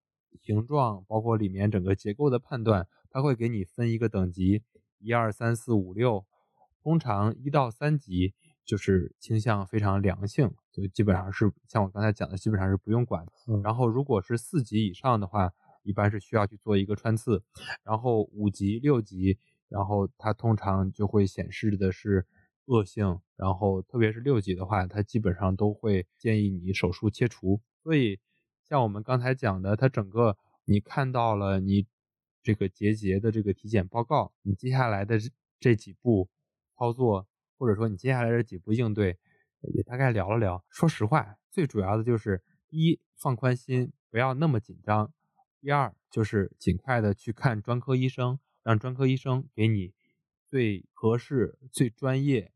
[0.40, 4.62] 形状，包括里面整个结构的判断，它会给你分一个等级，
[5.00, 6.24] 一二三四五六，
[6.82, 8.32] 通常一到三级
[8.64, 13.26] 就是倾向非常良性，就基本上是像我刚才讲的，基本上是不用管。
[13.62, 15.52] 然后如果是四级以上的话，
[15.82, 17.42] 一般是需要去做一个穿刺，
[17.82, 19.38] 然后五级六级，
[19.68, 22.26] 然后它通常就会显示的是。
[22.66, 27.60] 恶性，然后特别是六级的话，它基本上都会建议你手术切除。
[27.82, 28.20] 所以，
[28.62, 31.88] 像我们刚才讲的，它整个你看到了你
[32.44, 35.18] 这个结节的这个体检报告，你接下来的
[35.58, 36.28] 这几步
[36.76, 37.26] 操作，
[37.58, 39.18] 或者说你接下来这几步应对，
[39.74, 40.64] 也大概聊了聊。
[40.68, 45.10] 说实话，最主要的就是一放宽心，不要那么紧张；
[45.60, 49.92] 第二就是尽快的去看专科医生，让专科医生给你
[50.48, 52.52] 最合适、最专业。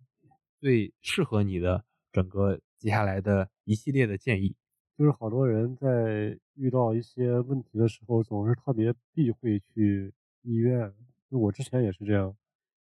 [0.60, 4.56] 最适合你的整个接下来的一系列的建议，
[4.96, 10.90] 就是好多人在遇到一些问题的时候，总是特别避讳去医院。
[11.30, 12.34] 就我之前也是这样，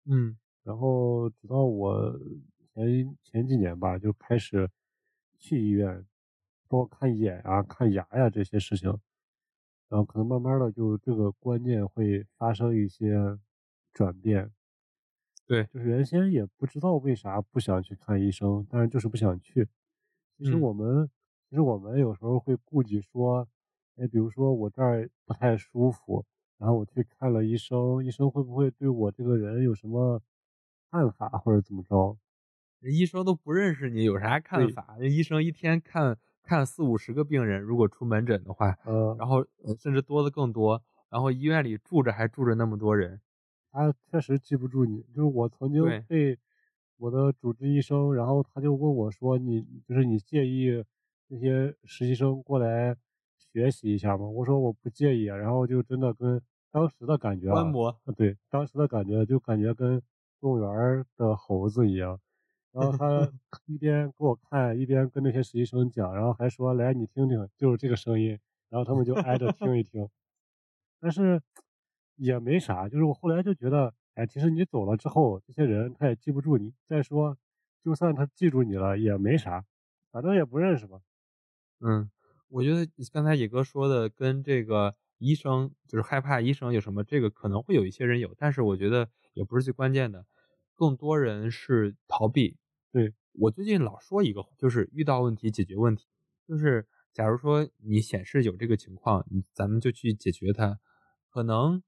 [0.06, 2.18] 嗯，然后直到我
[2.74, 4.70] 前前几年吧，就开始
[5.38, 6.06] 去医院，
[6.70, 8.98] 包括看眼啊、看牙呀这些事情，
[9.90, 13.38] 然后可能慢慢的就这个观念会发生一些
[13.94, 14.52] 转变。
[15.48, 19.68] 对，就是原先也不知道为啥不想去看医生，但是就是不想去。
[20.38, 21.10] 其实我们，
[21.50, 23.48] 其实我们有时候会顾忌说，
[23.96, 26.26] 哎，比如说我这儿不太舒服，
[26.58, 30.22] 然后我去看了医生，医生会不会对我这个人有什么
[30.90, 32.18] 看法或者怎么着？
[32.82, 34.98] 医生都不认识你，有啥看法？
[35.00, 39.46] 医生一天看看四五十个病人，如果出门诊的话，嗯，然后
[39.80, 43.20] 甚至多的更多，然后医院里住着还住着那么多人，
[43.72, 45.02] 他确实记不住你。
[45.14, 46.38] 就是我曾经被
[46.98, 50.84] 我的主治医生，然后他就问我说：“你就是你介意
[51.28, 52.96] 那些实习生过来
[53.38, 57.90] 学习一下吗？”我说：“我不介意啊。”然后就真的跟当时的感觉啊，观摩。
[57.90, 60.02] 啊对，当时的感觉就感觉跟
[60.40, 62.20] 动物园的猴子一样。
[62.76, 63.32] 然后他
[63.68, 68.38] 一边给我看，一边跟那些实习生讲，然后还说：“来，你听听，就是这个声音。”
[68.70, 70.10] 然后他们就挨着听一听。
[71.00, 71.42] 但是
[72.18, 76.74] 也没啥，就是我后来就觉得，哎，其实你走了之后，这些人他也记不住你。
[76.86, 77.38] 再说，
[77.82, 79.64] 就算他记住你了，也没啥，
[80.12, 81.00] 反正也不认识嘛。
[81.80, 82.10] 嗯，
[82.50, 90.26] 我觉得刚才野哥说的跟这个医生就是害怕医生有什么，这个可能会有一些人有，但是我觉得也不是最关键的，
[90.76, 92.58] 更多人是逃避。
[92.96, 96.08] 对，我最近老说一个，就是遇到问题解决问题，
[96.48, 100.80] 就是假如说你显示有这个情况，你咱们就去解决它。
[101.30, 101.84] 可能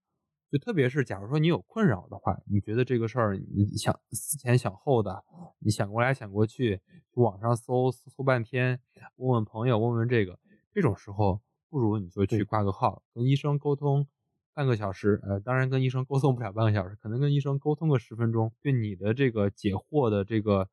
[0.52, 5.24] 就特别是假如说你有困扰的话，你觉得这个事儿你想思前想后的，
[5.60, 6.82] 你想过来想过去，
[7.14, 8.82] 网上搜搜半天，
[9.16, 10.38] 问问朋友，问问这个，
[10.74, 14.06] 这种时候不如你就去挂个号，跟医生沟通
[14.54, 15.22] 半个小时。
[15.24, 20.68] 呃，当然跟医生沟通不了半个小时，可能跟医生沟通个十分钟，对你的这个解惑的这个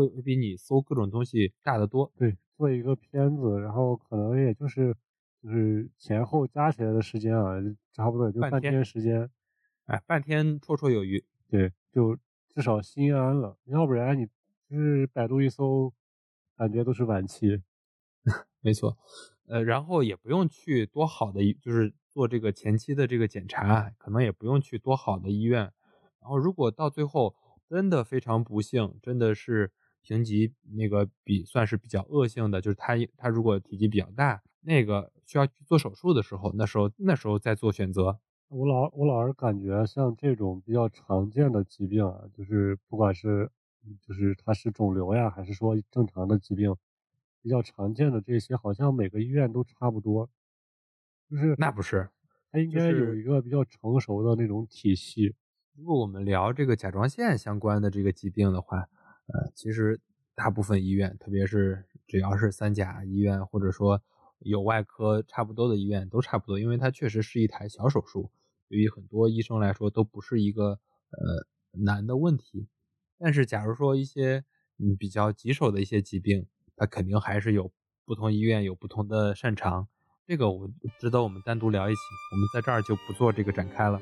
[0.00, 2.10] 会会比你搜各种东西大得多。
[2.16, 4.96] 对，做一个片子，然后可能也就是
[5.42, 7.54] 就是前后加起来的时间啊，
[7.92, 9.30] 差不多也就半天时间。
[9.86, 11.24] 哎，半天绰绰有余。
[11.48, 12.16] 对，就
[12.48, 14.26] 至少心安了，要不然你
[14.68, 15.92] 就是百度一搜，
[16.56, 17.62] 感觉都是晚期。
[18.60, 18.96] 没错，
[19.46, 25.72] 呃，然后也不用去多好的，就是做这个前期的这个检查，可能也不用去多好的医院。
[26.20, 27.34] 然后如果到最后
[27.66, 38.18] 真的非常不幸，真的是评级那个比算是比较恶性的，就是它它如果体积比较大，那个需要去做手术的时候，那时候那时候再做选择。
[38.48, 43.50] 我老我老是感觉像这种比较常见的疾病啊，就是不管是
[43.86, 46.74] 嗯就是它是肿瘤呀，还是说正常的疾病，
[47.42, 50.28] 比较常见的这些，好像每个医院都差不多，
[51.30, 52.10] 就是那不是，
[52.50, 55.36] 它应该有一个比较成熟的那种体系。
[55.76, 58.88] 如果我们聊这个甲状腺相关的这个疾病的话，
[59.32, 60.00] 呃，其实
[60.34, 64.02] 大部分医院，特别是只要是三甲医院，或者说
[64.40, 68.30] 有外科差不多的医院，都差不多，因为它确实是一台小手术，
[68.68, 70.78] 对于很多医生来说都不是一个
[71.10, 72.66] 呃难的问题。
[73.18, 74.44] 但是，假如说一些
[74.78, 77.70] 嗯比较棘手的一些疾病，它肯定还是有
[78.06, 79.86] 不同医院有不同的擅长。
[80.26, 82.00] 这个我值得我们单独聊一起，
[82.32, 84.00] 我们在这儿就不做这个展开了。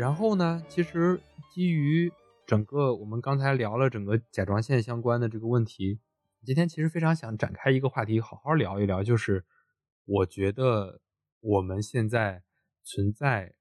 [0.00, 1.20] 然后呢，其实
[1.52, 2.10] 基于
[2.46, 6.00] 整个我们刚才聊了整个甲状腺相关的这个问题，
[6.42, 9.44] 今天其实非常想展开一个话题，好好聊一聊，就是
[10.06, 11.02] 我觉得
[11.40, 12.42] 我们现在
[12.82, 13.54] 存在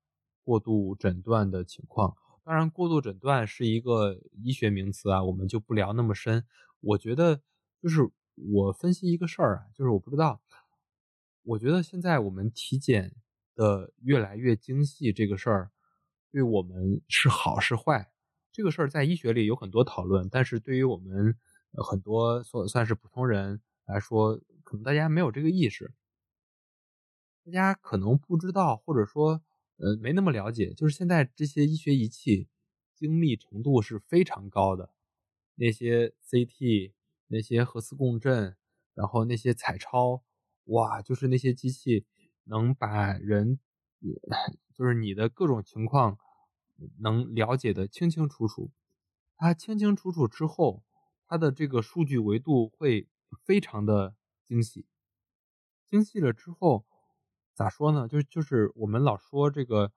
[0.46, 2.16] 过度诊断的情况。
[2.46, 6.46] 当然，过度诊断是一个医学名词啊，我们就不聊那么深。
[6.80, 7.42] 我觉得
[7.82, 10.42] 就是我分析一个事儿啊，就是我不知道，
[11.44, 13.14] 我觉得现在我们体检
[13.56, 15.72] 的越来越精细这个事儿，
[16.32, 18.12] 对我们是好是坏？
[18.52, 21.36] 这个事儿在医学里有很多讨论，但是对于我们
[21.74, 25.94] 很多所算是普通人来说，可能大家没有这个意识，
[27.46, 29.42] 大家可能不知道，或者说
[29.78, 32.48] 呃没那么了解，就是现在这些医学仪器
[32.96, 34.92] 精密程度是非常高的，
[35.56, 36.92] 那些 CT、
[37.28, 38.56] 那些核磁共振，
[38.94, 40.24] 然后那些彩超，
[40.66, 42.06] 哇，就是那些机器
[42.44, 43.60] 能把人，
[44.74, 46.18] 就是你的各种情况
[47.00, 48.72] 能了解的清清楚楚。
[49.36, 50.84] 它清清楚楚之后，
[51.28, 53.08] 它的这个数据维度会
[53.46, 54.86] 非常的精细。
[55.86, 56.86] 精细了之后，
[57.54, 58.08] 咋说呢？
[58.08, 59.92] 就就是我们老说这个，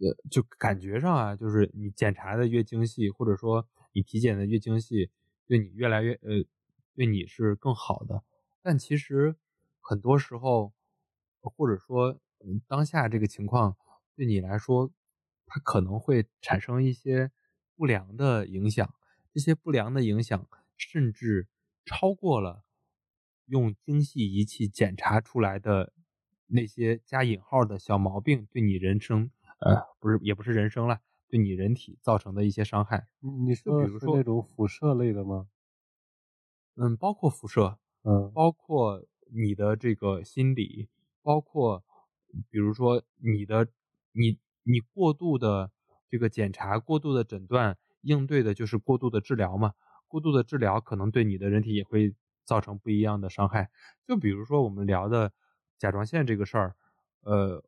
[0.00, 5.10] 呃，就感觉上啊，就是你检查的越精细，或者说你体检的越精细，
[5.46, 6.44] 对你越来越呃，
[6.94, 8.22] 对你是更好的。
[8.62, 9.36] 但其实
[9.80, 10.72] 很多时候，
[11.40, 13.76] 或者说嗯当下这个情况
[14.16, 14.90] 对你来说，
[15.46, 17.30] 它可能会产生一些
[17.76, 18.94] 不良的影响。
[19.32, 21.48] 这些不良的影响甚至
[21.84, 22.64] 超过了
[23.46, 25.92] 用精细仪器检查出来的
[26.46, 29.30] 那些加引号的小毛病对你人生，
[29.60, 33.06] 呃，不是也不是人生了，对你人体造成的一些伤害。
[33.20, 35.48] 你你就比如说那种辐射类的吗？
[36.74, 40.88] 嗯，包括辐射，嗯包括你的这个心理，
[41.22, 41.84] 包括
[42.50, 43.68] 比如说你的
[44.12, 45.70] 你你过度的
[46.08, 49.74] 这个检查、过度的诊断，应对的就是过度的治疗嘛。
[50.06, 52.14] 过度的治疗可能对你的人体也会
[52.44, 53.70] 造成不一样的伤害。
[54.06, 55.32] 就比如说我们聊的
[55.78, 56.76] 甲状腺这个事儿，
[57.20, 57.62] 呃，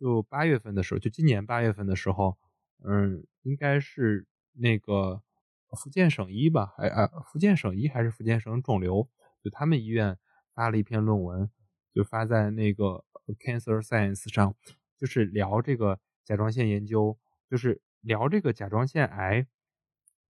[0.00, 2.36] 就八月份的时候，就今年八月份的时候，
[2.84, 5.22] 嗯，应该是那个
[5.70, 9.08] 福建省医吧，还啊福建省医还是福建省肿瘤，
[9.42, 10.18] 就他们医院
[10.54, 11.48] 发了一篇论文，
[11.94, 13.04] 就发在那个
[13.38, 14.54] Cancer Science 上，
[14.96, 17.18] 就是聊这个甲状腺研究，
[17.48, 19.46] 就是聊这个甲状腺癌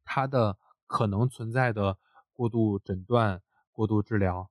[0.04, 1.98] 它的可能存在的
[2.32, 3.40] 过度诊断、
[3.70, 4.50] 过度治疗。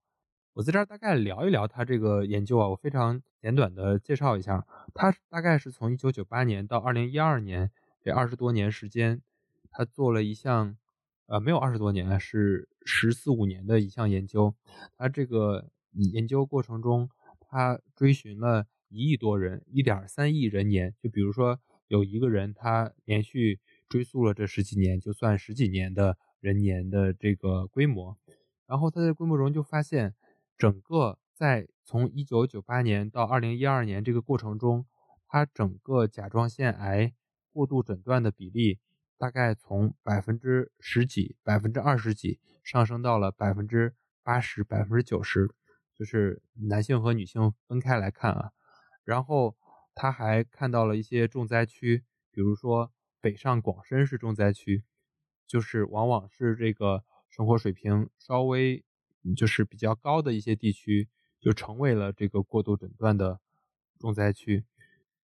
[0.54, 9.22] 我在这儿大概聊一聊他这个研究啊，我非常简短的介绍一下，他大概是从1998年到2012年这二十多年时间，
[9.70, 10.76] 他做了一项，
[11.28, 14.54] 呃，没有二十多年啊，是十四五年的一项研究。
[14.98, 20.96] 他这个研究过程中，他追寻了一亿多人，一点三亿人年。
[21.02, 28.18] 就比如说有一个人，他连续追溯了这十几年，就算十几年的人年的这个规模。
[28.66, 30.16] 然后他在规模中就发现。
[30.58, 34.86] 整个在从一九九八年到二零一二年这个过程中，
[35.28, 37.16] 他整个甲状腺癌
[37.52, 38.78] 过度诊断的比例
[39.18, 45.50] 大概从百分之十几、百分之二十几上升到了百分之八十、百分之九十，
[46.02, 48.54] 就是男性和女性分开来看啊。
[49.04, 49.56] 然后
[49.94, 52.92] 他还看到了一些重灾区，比如说
[53.22, 54.84] 北上广深是重灾区，
[55.46, 58.84] 就是往往是这个生活水平稍微。
[59.38, 61.08] 就是比较高的一些地区，
[61.40, 63.40] 就成为了这个过度诊断的
[64.00, 64.66] 重灾区。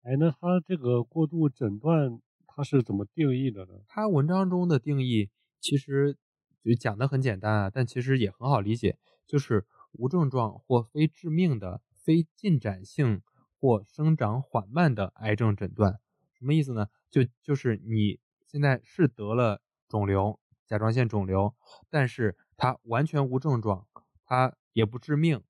[0.01, 3.75] 哎，那他这个过度诊断他是怎么定义的呢？
[3.87, 5.29] 他文章中的定义
[5.61, 6.17] 其实
[6.61, 13.21] 就讲的很简单啊，但其实也很好理解，就是无症状或非致命的、非进展性
[13.59, 15.99] 或生长缓慢的癌症诊断。
[16.33, 16.87] 什么意思呢？
[17.09, 21.55] 就就是你现在是得了肿瘤，甲状腺肿瘤，
[21.89, 23.87] 但是它完全无症状，
[24.25, 25.43] 它也不致命，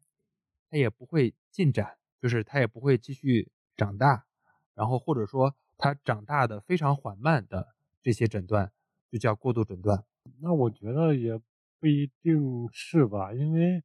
[0.70, 4.26] 它也不会进展，就是它也不会继续长大，
[4.74, 8.72] 然后或者说它长大的非常缓慢的这些诊断，
[9.12, 10.06] 就叫过度诊断。
[10.40, 11.38] 那我觉得也
[11.80, 13.84] 不一定是吧，因为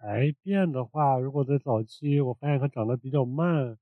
[0.00, 3.78] 癌变的话，如果在早期我发现它长得比较慢，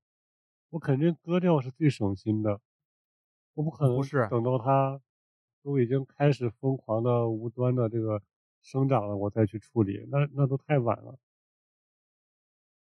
[0.69, 2.59] 我肯定割掉是最省心的，
[3.55, 4.29] 我不可能不是。
[4.29, 5.01] 等到它
[5.63, 8.21] 都已经开始疯狂的无端的这个
[8.61, 11.17] 生长了，我再去处理，那那都太晚了。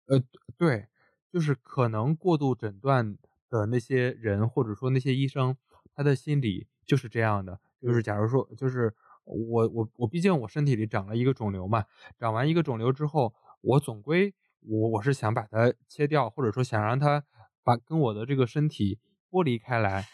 [0.08, 0.22] 呃，
[0.58, 0.88] 对，
[1.32, 3.18] 就是可能过度诊断
[3.50, 5.56] 的那些人，或者说那些医生，
[5.94, 8.96] 他的心理就是这样的，就是假如说，就是
[9.28, 11.86] 我我我，毕竟我身体里长了一个肿瘤嘛，
[12.18, 17.24] 长完一个肿瘤之后，我总归我我是想把它切掉，或者说想让它
[17.64, 19.00] 把跟我的这个身体
[19.30, 20.06] 剥离开来，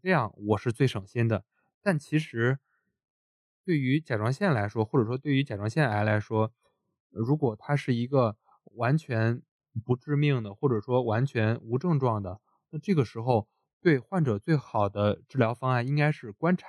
[0.00, 1.44] 这样我是最省心的。
[1.82, 2.58] 但其实
[3.64, 6.52] 对于甲状腺来说，或者说对于甲状腺癌来说，
[7.10, 8.36] 如果它是一个
[8.76, 9.42] 完全
[9.84, 13.48] 不致命的，或者说完全无症状的，那这个时候
[13.80, 16.66] 对患者最好的治疗方案应该是观察，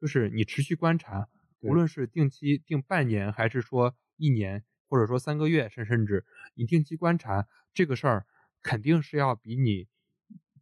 [0.00, 1.28] 就是你持续观察，
[1.60, 6.24] 无论是定期定半年，还是说一年，或者说三个月，甚甚至
[6.54, 8.26] 你定期观察这个事儿，
[8.62, 9.88] 肯定是要比你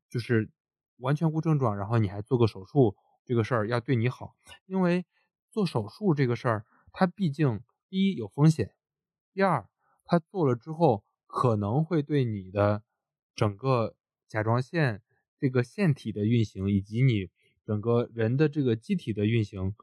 [0.08, 0.50] 就是
[0.98, 5.04] 完全无症状，然后你还做个手术这个事儿要对你好，因为
[5.50, 8.74] 做手术这个事儿，它毕竟第一有风险，
[9.32, 9.68] 第二。
[10.06, 12.82] 它做了之后，可能会对你的
[13.34, 13.96] 整个
[14.28, 15.02] 甲状腺
[15.38, 17.30] 这个腺体的运行，以及你
[17.66, 19.74] 整个人的这个机体的运行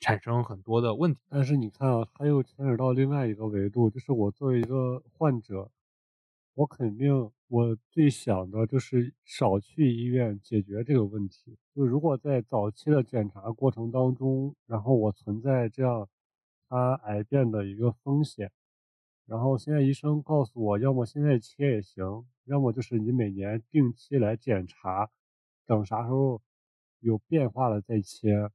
[0.00, 1.20] 产生很多的问题。
[1.28, 5.70] 但是你看啊，它又牵扯到另外一个维度，就是我作为一个患者，
[6.54, 11.56] 我肯定我最想的就是少去医院解决这个问题。
[11.74, 16.08] 就如果在早期的检查过程当中，然后我存在这样
[16.68, 18.50] 它癌变的一个风险。
[19.26, 25.10] 然后现在医生告诉我，要么现在切也行，要么就是你每年定期来检查，
[25.66, 26.40] 等啥时候
[27.00, 28.50] 有变化了再切。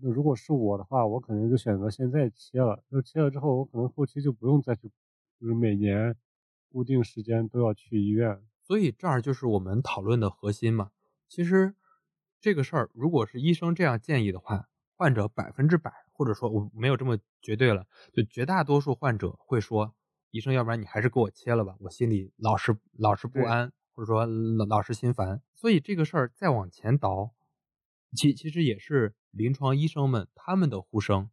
[0.00, 2.82] 那如果是我的话，我可能就选择现在切了。
[2.90, 4.90] 就切了之后，我可能后期就不用再去，
[5.40, 6.14] 就是每年
[6.70, 8.42] 固定时间都要去医院。
[8.62, 10.90] 所以这儿就是我们讨论的核心嘛。
[11.28, 11.74] 其实
[12.40, 19.94] 这个事儿，如果是医生这样建议的话，患者百分之百，或者说我没有这么绝对了，就绝大多数患者会说，
[20.30, 25.40] 医生，要不然你还是给我切了吧，我心里老是老是不安，或者说老老是心烦。
[25.54, 27.32] 所以这个事儿再往前倒，
[28.16, 31.30] 其其实也是临床医生们他们的呼声，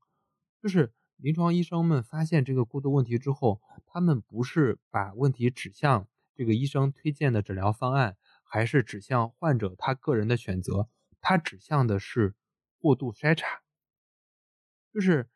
[0.61, 10.89] 就是临床医生们发现这个过渡问题之后，他们不是把问题指向这个医生推荐的诊疗方案，还是指向患者他个人的选择，
[11.21, 12.35] 他指向的是
[12.77, 13.61] 过度筛查。
[14.93, 15.27] 就是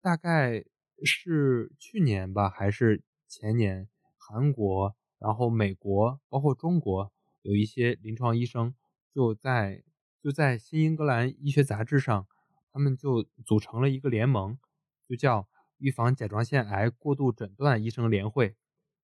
[0.00, 0.64] 大概
[1.04, 7.12] 是去年吧，还是前年，韩国，然后美国，包括中国，
[7.42, 8.74] 有一些临床医生
[9.12, 9.82] 就在
[10.26, 12.26] 就在《新英格兰医学杂志》上，
[12.72, 14.58] 他们就组成了一个联盟。
[15.08, 15.48] 就叫
[15.78, 18.56] 预防甲状腺癌过度诊断医生联会，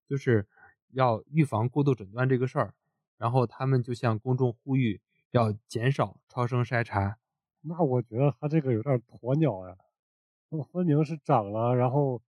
[0.09, 0.49] 就是
[0.89, 2.75] 要预防过度诊断这个事儿。
[3.19, 5.01] 然后他们就向公众呼吁
[5.31, 7.19] 要减少超声筛查。
[7.61, 9.77] 那我觉得他这个有点鸵鸟呀，
[10.49, 12.21] 那分明是长了，然后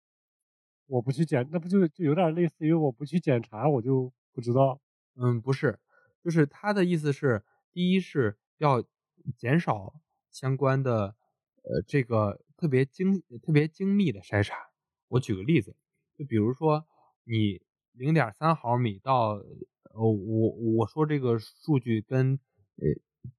[0.87, 4.81] 我不去检，那不就就有点类似于我不去检查，我就不知道。
[5.17, 5.81] 嗯，不是，
[6.23, 8.85] 就是他的意思是，第一是要
[9.37, 9.95] 减少
[10.31, 11.17] 相关的
[11.63, 12.41] 呃这个。
[12.57, 14.57] 特别精、特别精密的筛查。
[15.09, 15.77] 我举个例子，
[16.17, 16.87] 就比如说
[17.25, 17.61] 你
[17.93, 19.33] 零点三毫米到，
[19.93, 22.39] 呃，我我说这个数据跟，
[22.77, 23.31] 呃，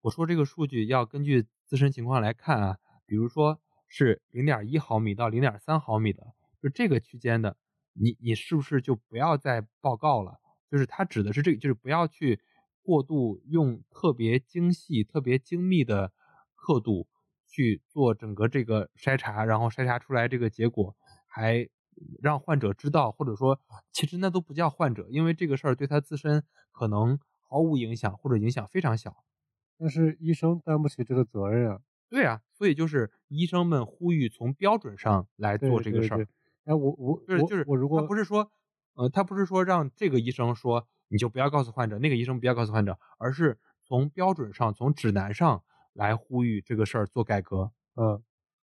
[0.00, 2.78] 我说这个数据要根据自身情况来看啊。
[3.06, 7.56] 比如说是零点一毫米到零点三毫米的，就这个区间的，
[7.92, 10.40] 你你是不是就不要再报告了？
[10.70, 12.40] 就是它指的是这个，就是不要去
[12.84, 16.12] 过度用特别精细、特别精密的
[16.54, 17.08] 刻度。
[17.46, 21.68] 去做整个这个筛查，然后筛查出来这个结果，还
[22.20, 23.60] 让患者知道，或者说
[23.92, 29.22] 其实那都不叫患者，因为这个事儿对他自身可能毫无影响，或者影响非常小。
[29.78, 31.80] 但是医生担不起这个责任啊。
[32.08, 36.28] 对啊，所以就是医生们呼吁从标准上来做这个事儿。
[36.64, 38.50] 哎，我我就是就是我如果他不是说，
[38.94, 45.62] 呃，他不是说让这个医生说你就不要告诉患者，那个医生不要告诉患者，而是从标准上，从指南上。
[45.94, 47.70] 来呼吁这个事儿做改革。
[47.94, 48.20] 嗯，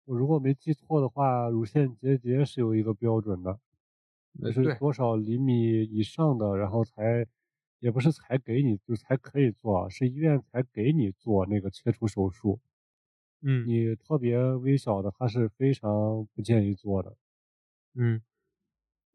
[0.03, 3.61] 我如果没记错的话，乳腺结节是有一个标准的，
[4.33, 7.25] 那是多少厘米以上的，然后才
[7.79, 12.59] 也不是才给你就才可以做，是医院才给你做那个切除手术。
[13.41, 17.15] 嗯，你特别微小的，它是非常不建议做的。
[17.95, 18.21] 嗯，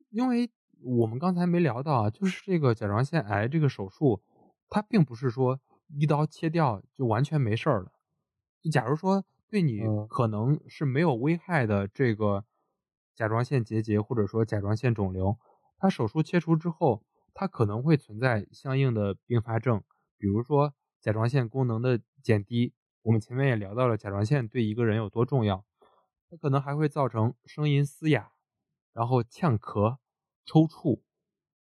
[0.09, 0.51] 因为
[0.83, 4.23] 我们刚才没聊到啊，就是这个甲状腺癌这个手术，
[4.69, 7.93] 它并不是说一刀切掉就完全没事儿了。
[8.71, 12.45] 假如说对你可能是没有危害的这个
[13.15, 15.39] 甲状腺结节或者说甲状腺肿瘤，
[15.79, 17.03] 它手术切除之后，
[17.35, 19.83] 它可能会存在相应的并发症，
[20.19, 22.75] 比如说甲状腺功能的减低。
[23.03, 25.65] 我们前面也聊到了甲状腺对一个人有多重要，
[26.29, 28.33] 它可能还会造成声音嘶哑，
[28.93, 29.97] 然后呛咳、
[30.49, 31.03] 抽搐，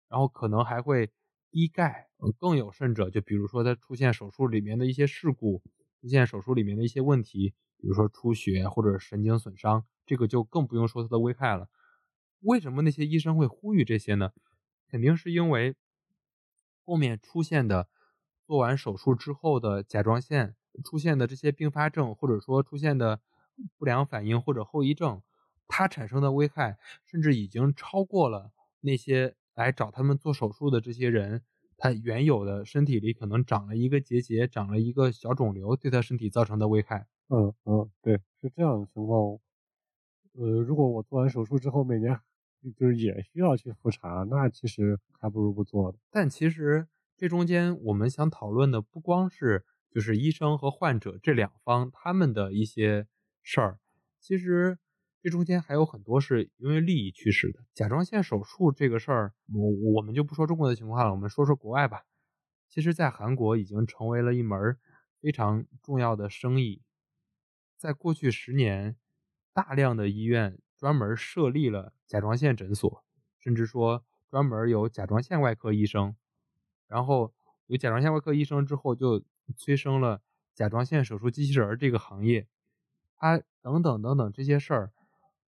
[0.08, 1.12] 然后可能还会
[1.52, 2.08] 低钙。
[2.40, 5.62] 更有甚者，就比如说他出现手术里面的一些事故。
[6.00, 11.70] 出现手术里面的一些问题，比如说出血或者神经损伤，这个就更不用说它的危害了。
[12.42, 14.32] 为什么那些医生会呼吁这些呢？
[14.90, 15.76] 肯定是因为
[16.86, 17.90] 后面出现的
[18.46, 23.20] 做完手术之后的甲状腺出现的这些并发症，或者说出现的
[23.80, 25.24] 不良反应或者后遗症，
[25.68, 28.52] 它产生的危害甚至已经超过了
[28.82, 31.44] 那些来找他们做手术的这些人。
[31.80, 37.06] 他原有的身体里可能长了一个结节，长了一个小肿瘤，对他身体造成的危害。
[37.30, 39.38] 嗯嗯，对，是这样的情况。
[40.34, 42.20] 呃，如果我做完手术之后每年
[42.76, 46.00] 就是也需要去复查，那其实还不如不做的。
[46.10, 53.06] 但其实这中间我们想讨论的不光是就是医生和患者这两方他们的一些
[53.44, 53.78] 事儿，
[54.20, 54.80] 其实。
[55.22, 57.60] 这中间还有很多是因为利益驱使的。
[57.74, 62.04] 甲状腺手术这个事儿，我我们就不说中国的情况了，我们说说国外吧。
[62.70, 64.78] 其实，在韩国已经成为了一门
[65.20, 66.82] 非常重要的生意。
[67.78, 68.96] 在过去十年，
[69.54, 73.04] 大量的医院专门设立了甲状腺诊所，
[73.40, 76.16] 甚至说专门有甲状腺外科医生。
[76.88, 77.34] 然后
[77.66, 79.24] 有甲状腺外科医生之后，就
[79.56, 80.22] 催生了
[80.54, 82.48] 甲状腺手术机器人这个行业。
[83.18, 84.92] 它等等等等这些事儿。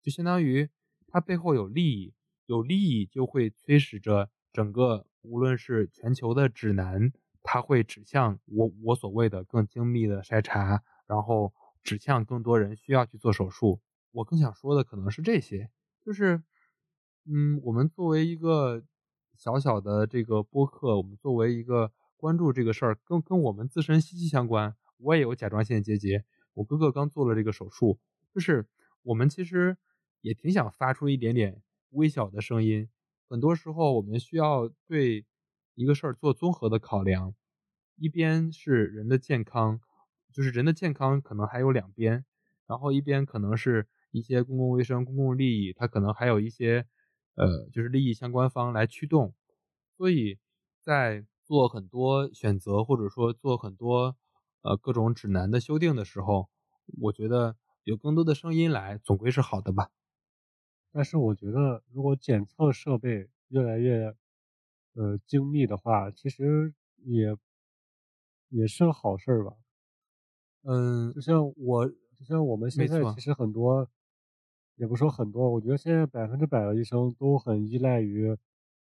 [0.09, 0.67] 就相当于
[1.05, 2.15] 它背后有利益，
[2.47, 11.53] 有利益就会催使着整个，无论是全球的指南，它会指向我我所谓的更精密的筛查，然后
[11.83, 13.81] 指向更多人需要去做手术。
[14.13, 15.69] 我更想说的可能是这些，
[16.03, 16.41] 就是，
[17.25, 18.81] 嗯，我们作为一个
[19.37, 24.75] 小小的这个播客，我们作为一个关注这个事儿，跟跟我们自身息息相关。
[24.97, 27.99] 我也有甲状腺结节，我哥哥刚做了这个手术，
[28.33, 28.65] 就是
[29.03, 29.77] 我们其实。
[30.21, 31.61] 也挺想发出一点点
[31.91, 32.89] 微小的声音。
[33.27, 35.25] 很多时候，我们需要对
[35.75, 37.35] 一个事儿做综合的考量。
[37.95, 39.81] 一边是人的健康，
[40.31, 42.25] 就是人的健康可能还有两边，
[42.65, 46.85] 然后一边可能是一些公共卫生、公共利益，它可能还有一些
[47.35, 49.33] 呃，就是利益相关方来驱动。
[49.97, 50.39] 所以
[50.81, 54.15] 在做很多选择，或者说做很多
[54.61, 56.49] 呃各种指南的修订的时候，
[57.01, 59.91] 我觉得有更多的声音来，总归是好的吧。
[60.93, 64.15] 但是我觉得，如果检测设备越来越
[64.93, 67.35] 呃精密的话，其实也
[68.51, 69.59] 也是个好事儿吧。
[70.65, 73.21] 嗯，就像我，就像我们现在其。
[73.21, 73.89] 实很多，
[74.75, 78.37] 也不说很多，我觉得现在百分之百的医生都很依赖于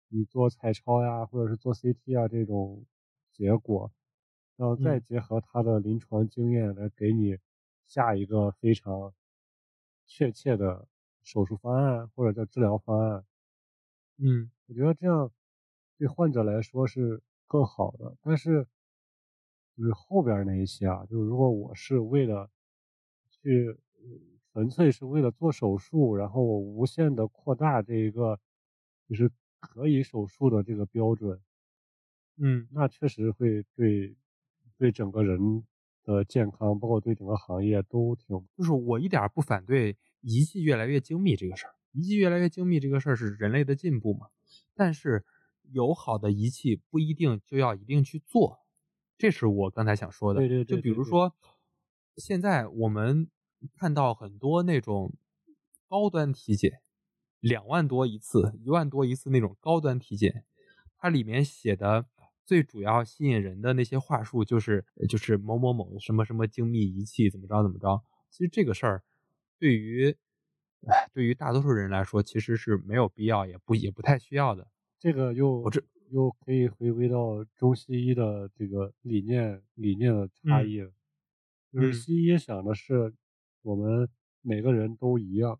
[0.09, 2.85] 你做彩超呀，或者是做 CT 啊这种
[3.31, 3.91] 结果，
[4.55, 5.01] 然后再嗯。
[5.01, 7.37] 结合他的临床经验来给你
[7.87, 9.13] 下一个非常
[10.05, 10.87] 确切的
[11.23, 13.25] 手术方案或者叫治疗方案。
[14.17, 15.31] 嗯我觉得这样
[15.97, 18.67] 对患者来说是更好的，但是
[19.77, 22.49] 就是后边那一些啊，就是如果我是为了
[23.29, 23.67] 去
[23.97, 24.05] 呃
[24.51, 28.39] 纯粹是为了做手术，然后我无限的扩大这一个
[29.09, 31.41] 就是可以手术的这个标准，
[32.37, 32.67] 嗯。
[32.71, 34.15] 那确实会对
[34.77, 35.63] 对整个人
[36.03, 44.27] 的健康，包括对整个行业都挺就是我一点不反对仪器越来越精密这个事儿，仪器越来越精密这个事儿是人类的进步嘛。
[44.73, 45.25] 但是
[45.71, 48.59] 有好的仪器不一定就要一定去做，
[49.17, 50.39] 这是我刚才想说的。
[50.39, 51.35] 对对对就比如说，
[52.17, 53.29] 现在我们
[53.75, 55.13] 看到很多那种
[55.87, 56.81] 高端体检，
[57.39, 60.45] 两万多一次、一万多一次那种高端体检，
[60.97, 62.05] 它里面写的
[62.45, 68.03] 最主要吸引人的那些话术就是就是某某某什么什么精密仪器怎么着怎么着。
[68.29, 69.03] 其实这个事儿
[69.63, 70.13] 对于
[70.87, 74.67] 哎对于大多数人来说其实是没有必要，也不也不太需要的。
[74.99, 80.91] 这个又我这又可以回归到中西医的这个理念理念的差嗯异了。
[81.71, 83.13] 就是嗯西医想的是
[83.61, 84.09] 我们
[84.41, 85.57] 每个人都一样，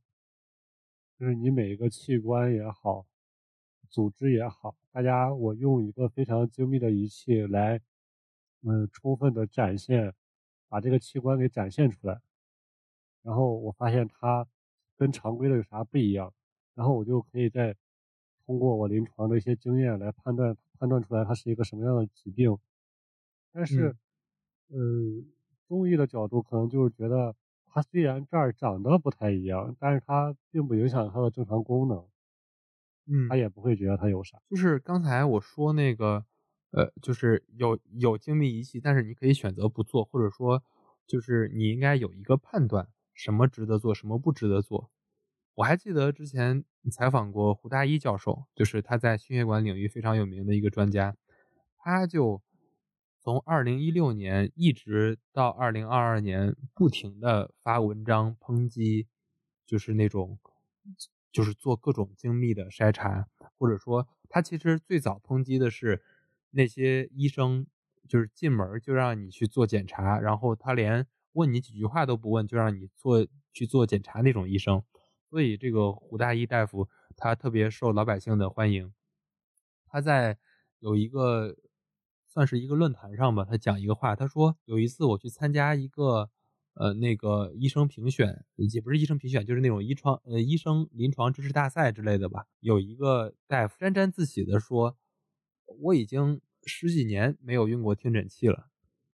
[1.18, 3.06] 就是你每一个器官也好，
[3.90, 7.80] 组织也好，大家我用一个非常精密的仪器来，
[8.64, 10.14] 嗯，充分的展现，
[10.68, 12.20] 把这个器官给展现出来。
[13.24, 14.46] 然后我发现它
[14.98, 16.34] 跟常规的有啥不一样，
[16.76, 17.76] 然后我就可以再
[18.46, 22.58] 通过我临床的一些经验来判断判断出来它是一个什么样的疾病。
[23.52, 23.96] 但是，
[24.70, 25.26] 嗯，
[25.68, 32.06] 中医的角度可能就是觉得它虽然这儿长得不太一样，但是它并不影响它的正常功能，
[33.06, 34.40] 嗯他也不会觉得它有啥。
[34.50, 36.26] 就是刚才我说那个，
[36.72, 40.64] 呃，就是有有精密仪器，但是你可以选择不做，或者说
[41.06, 44.90] 就是你应该有一个判断，什么值得做，什么不值得做。
[45.56, 51.16] 我还记得之前采访过胡大一教授，就是他在心血管领域非常有名的一个专家，
[51.78, 52.42] 他就
[53.20, 59.08] 从二零一六年一直到二零二二年，不停的发文章抨击，
[59.66, 60.40] 就是那种
[61.32, 66.02] 就是做各种精密的筛查，或者说他其实最早抨击的是
[66.50, 67.68] 那些医生，
[68.08, 74.82] 就是进门就让你去做检查，然后他连问你几句话都不问就让你做去做检查那种医生。
[75.30, 78.94] 所以这个胡大一大夫他特别受老百姓的欢迎。
[79.88, 80.38] 他在
[80.80, 81.56] 有一个
[82.28, 86.30] 算是一个论坛上吧，他讲一个话，他说有一次我去参加一个
[86.74, 92.48] 呃那个医生评选，也不是医生评选，就是那种医床呃医生临床知识大赛之类的吧。
[92.60, 94.98] 有一个大夫沾沾自喜的说，
[95.80, 98.68] 我已经十几年没有用过听诊器了。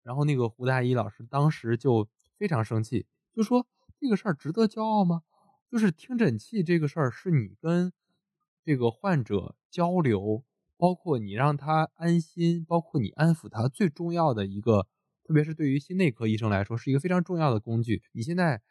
[0.06, 3.66] 然后那个胡大一老师当时就非常生气，就说
[3.98, 5.22] 这个事儿值得骄傲吗？
[5.68, 7.92] 就是听诊器这个事儿，是你跟
[8.64, 10.44] 这个患者交流，
[10.76, 14.86] 包括你让他安心，包括你安抚他，最重要的一个，
[15.24, 18.00] 特别是对于心内科医生来说，是一个非常重要的工具。
[18.12, 18.62] 你现在，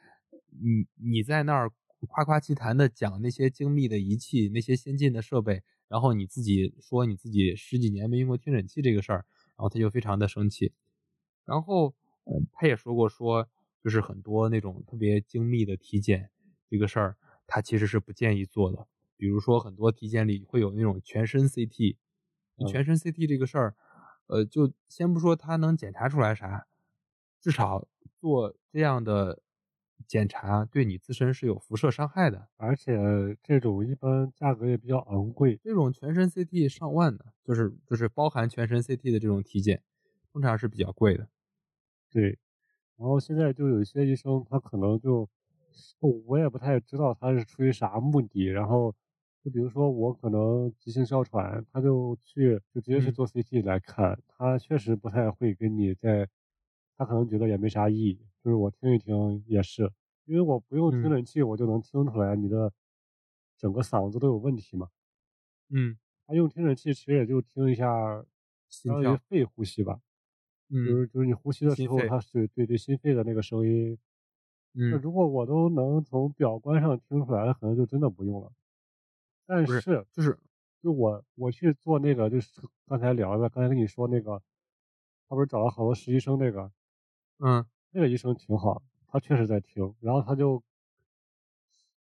[0.51, 1.69] 你你在那儿
[2.07, 9.25] 夸夸其谈的讲那些精密的仪器、那些先进的设备，然后你自己说你自己十几年没用过听诊器这个事儿，
[9.57, 10.71] 然后他就非常的生气。
[11.45, 13.47] 然后，呃，他也说过说，
[13.83, 16.29] 就是很多那种特别精密的体检。
[16.69, 17.15] 这个事儿，
[17.47, 18.87] 他其实是不建议做的。
[19.17, 21.97] 比如说，很多体检里会有那种全身 CT，
[22.57, 23.75] 嗯全身 CT 这个事儿，
[24.27, 26.67] 呃，就先不说它能检查出来啥，
[27.39, 27.87] 至少
[28.19, 29.41] 做这样的
[30.07, 32.49] 检查对你自身是有辐射伤害的。
[32.57, 35.59] 而且这种一般价格也比较昂贵。
[35.63, 39.83] 这种全身 CT 上万的，就是就是包含全身 CT 的这种体检，
[40.33, 41.27] 通常是比较贵的。
[42.15, 42.29] 对，
[42.97, 45.29] 然后现在就有一些医生，他可能就，
[46.27, 48.95] 我也不太知道他是出于啥目的，然后
[49.43, 53.13] 就比如说我可能急性哮喘，他就去就直接去嗯。
[53.13, 56.29] 做 CT 来看，他确实不太会跟你在，
[56.97, 59.91] 他可能觉得也没啥意义，就是我听一听也是，
[60.25, 61.11] 因为我不用听嗯。
[61.11, 62.71] 诊器，我就能听出来你的
[63.57, 64.89] 整个嗓子都有问题嘛。
[65.69, 65.97] 嗯，
[66.27, 68.25] 他用听诊器其实也就听一下，
[68.67, 69.99] 相当于肺呼吸吧，
[70.83, 73.97] 就嗯，是就是你呼吸的时候，它是对对心肺的那个声音。
[74.73, 78.51] 嗯，如果我都能从表观上听出来，可能就真的不用了。
[79.47, 80.39] 但是，是，就是，
[80.83, 82.51] 就我我去做那个，就是
[82.87, 84.41] 刚才聊的，刚才跟你说那个，
[85.29, 86.71] 他不是找了好多实习生那个，
[87.39, 90.61] 嗯那个医生挺好，他确实在听，然后他就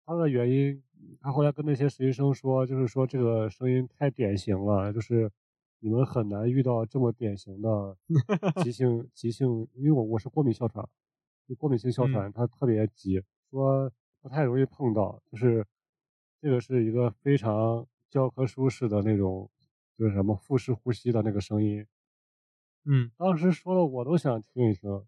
[0.08, 0.84] 他的原因，
[1.22, 5.32] 他后来跟那些实习生说，就是说这个声音太典型了，就是
[5.84, 7.98] 你们很难遇到这么典型的
[8.64, 10.88] 急性急性，因为我我是过敏哮喘，
[11.46, 12.08] 就过敏性哮嗯。
[12.08, 13.22] 喘，它特别急，
[13.52, 15.68] 说不太容易碰到，就是
[16.42, 19.52] 这个是一个非常教科书式的那种，
[19.98, 21.86] 就是什么腹式呼吸的那个声音，
[22.86, 25.06] 嗯，当时说了我都想听一听，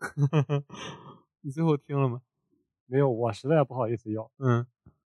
[1.40, 2.20] 你最后听了吗？
[2.84, 4.30] 没有，我实在不好意思要。
[4.36, 4.66] 嗯，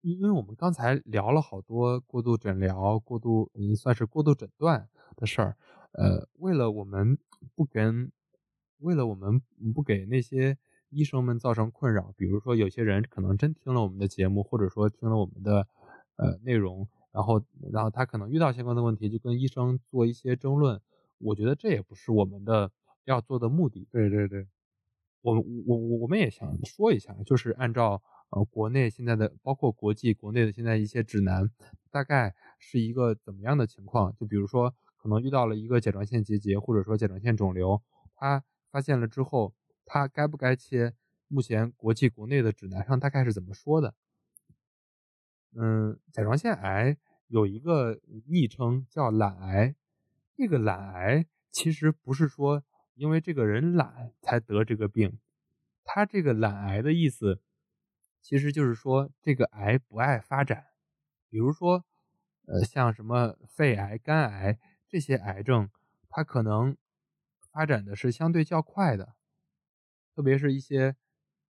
[0.06, 5.56] 因因为我们刚才聊了好多过度诊疗、过度也算是过度诊断的事儿，
[5.90, 7.18] 呃，为了我们
[7.56, 8.12] 不跟，
[8.78, 9.42] 为了我们
[9.74, 10.56] 不给那些
[10.90, 15.66] 医生们造成困扰，比如说有些人可能真听了我们的节目，或者说听了我们的
[16.14, 17.42] 呃内容，然后
[17.72, 20.80] 然后他可能遇到相关的问题，就跟医生做一些争论，
[21.18, 22.70] 我觉得这也不是我们的
[23.06, 23.88] 要做的目的。
[23.90, 24.46] 对对对，
[25.22, 28.00] 我我我我们也想说一下，就是按照
[28.36, 31.50] 呃国内现在的，包括国际国内的现在一些指南，
[31.90, 34.14] 大概是一个怎么样的情况？
[34.14, 37.82] 就比如说，可能遇到了一个甲状腺结节，或者说甲状腺肿瘤，
[38.14, 39.54] 它发现了之后，
[39.86, 40.92] 它该不该切？
[41.28, 43.94] 目前国际国内的指南上大概是怎么说的？
[45.54, 49.74] 嗯，甲状腺癌有一个昵称叫懒癌，
[50.36, 52.62] 这个懒癌其实不是说
[52.94, 55.18] 因为这个人懒才得这个病，
[55.82, 57.40] 他这个懒癌的意思，
[58.26, 60.66] 其实就是说这个癌不爱发展，
[61.30, 61.84] 比如说，
[62.46, 64.58] 呃，像什么肺癌、肝癌
[64.88, 65.70] 这些癌症，
[66.08, 66.76] 它可能
[67.52, 69.14] 发展的是相对较快的，
[70.12, 70.96] 特别是一些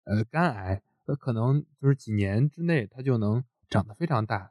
[0.02, 4.50] 呃肝癌，它可能就是几年之内它就能长得非常大，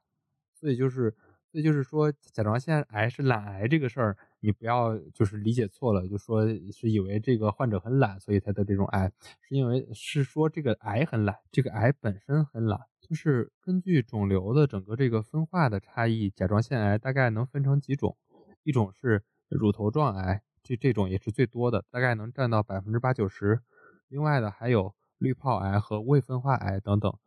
[0.53, 1.17] 所以就是，
[1.51, 18.17] 所以就是说甲状腺癌是懒癌这个事儿，你不要就是理解错了，就说是以为这个患者很懒，所以才得这种癌，是因为是说这个癌很懒，这个癌本身很懒，就是根据肿瘤的整个这个分化的差异，甲状腺癌大概能分成几种，
[18.63, 23.61] 一种是乳头状癌，这这种也是最多的，大概能占到百分之八九十。
[24.09, 27.17] 另外的还有滤泡癌和未分化癌等等，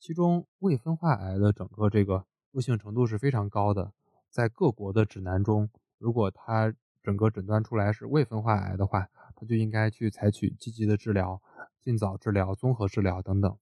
[0.00, 3.92] 其中未分化癌的整个这个恶性程度是非常高的，
[4.28, 5.70] 在各国的指南中，
[6.00, 11.40] 如果他整个诊断出来是未分化癌的话，他就应该去采取积极的治疗、
[11.78, 13.56] 尽早治疗、综合治疗等等。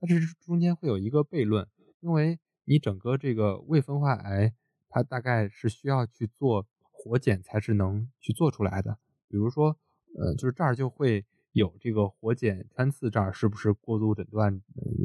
[0.00, 1.68] 但是中间会有一个悖论，
[2.00, 4.54] 因为你整个这个未分化癌，
[4.88, 8.98] 它大概是需要去做活检才是能去做出来的。
[9.28, 9.76] 比如说，
[10.18, 14.62] 呃，就是这儿就会有这个活检穿刺，这儿是不是过度诊断，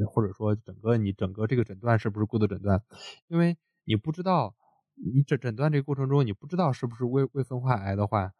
[0.07, 2.81] 或者说整个你整个这个诊断是不是过度诊断？
[3.27, 4.55] 因为你不知道，
[4.95, 8.31] 你诊诊断这个过程中，你不知道是不是未未分化癌的话，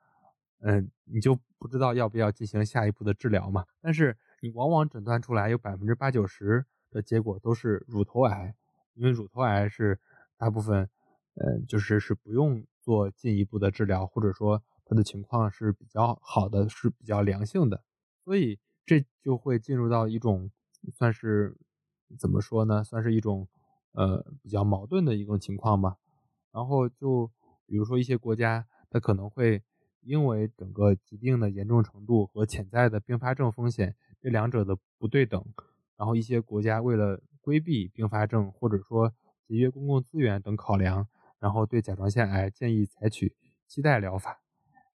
[0.59, 3.65] 嗯，你就不知道要不要进行下一步的治疗嘛。
[3.81, 8.55] 但是你往往诊断出来有百分之八九十的结果都是乳头癌，
[8.93, 9.99] 因为乳头癌是
[10.37, 10.89] 大部分，
[11.35, 17.83] 呃，就是是不用做进一步的治疗，或者说它的情况是比较好的，是比较良性的，
[18.23, 20.49] 所以这就会进入到一种
[20.93, 21.57] 算是
[22.17, 23.47] 怎么说呢，算是一种
[23.91, 25.97] 呃比较矛盾的一种情况吧。
[26.55, 27.29] 然后就
[27.65, 29.61] 比如说一些国家，它可能会
[29.99, 35.43] 因为整个疾病的严重程度和潜在的并发症风险这两者的不对等，
[35.97, 39.13] 然后一些国家为了规避并发症或者说
[39.45, 43.35] 节约公共资源等考量，然后对甲状腺癌建议采取
[43.67, 44.39] 期待疗法。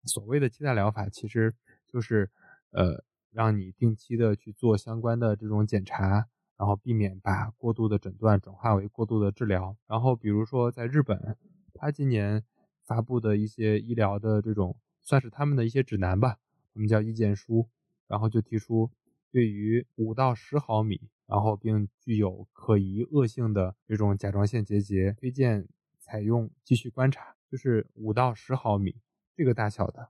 [0.05, 1.53] 所谓的期待疗法，其实
[1.85, 2.31] 就是
[2.71, 6.25] 呃让你定期的去做相关的这种检查，
[6.57, 9.75] 然后避免把过度的诊断转化为过度的治疗。
[9.87, 11.35] 然后比如说在日本，
[11.79, 12.43] 他今年
[12.83, 16.39] 发布的一些医疗的这种算是他们的一些指南吧，
[16.73, 17.69] 他们叫意见书，
[18.05, 18.91] 然后就提出
[19.31, 25.69] 对于五到十毫米，然后并具有可疑恶性的这种甲状腺结节，推荐
[25.99, 28.97] 采用继续观察，就是五到十毫米
[29.33, 30.09] 这个大小的。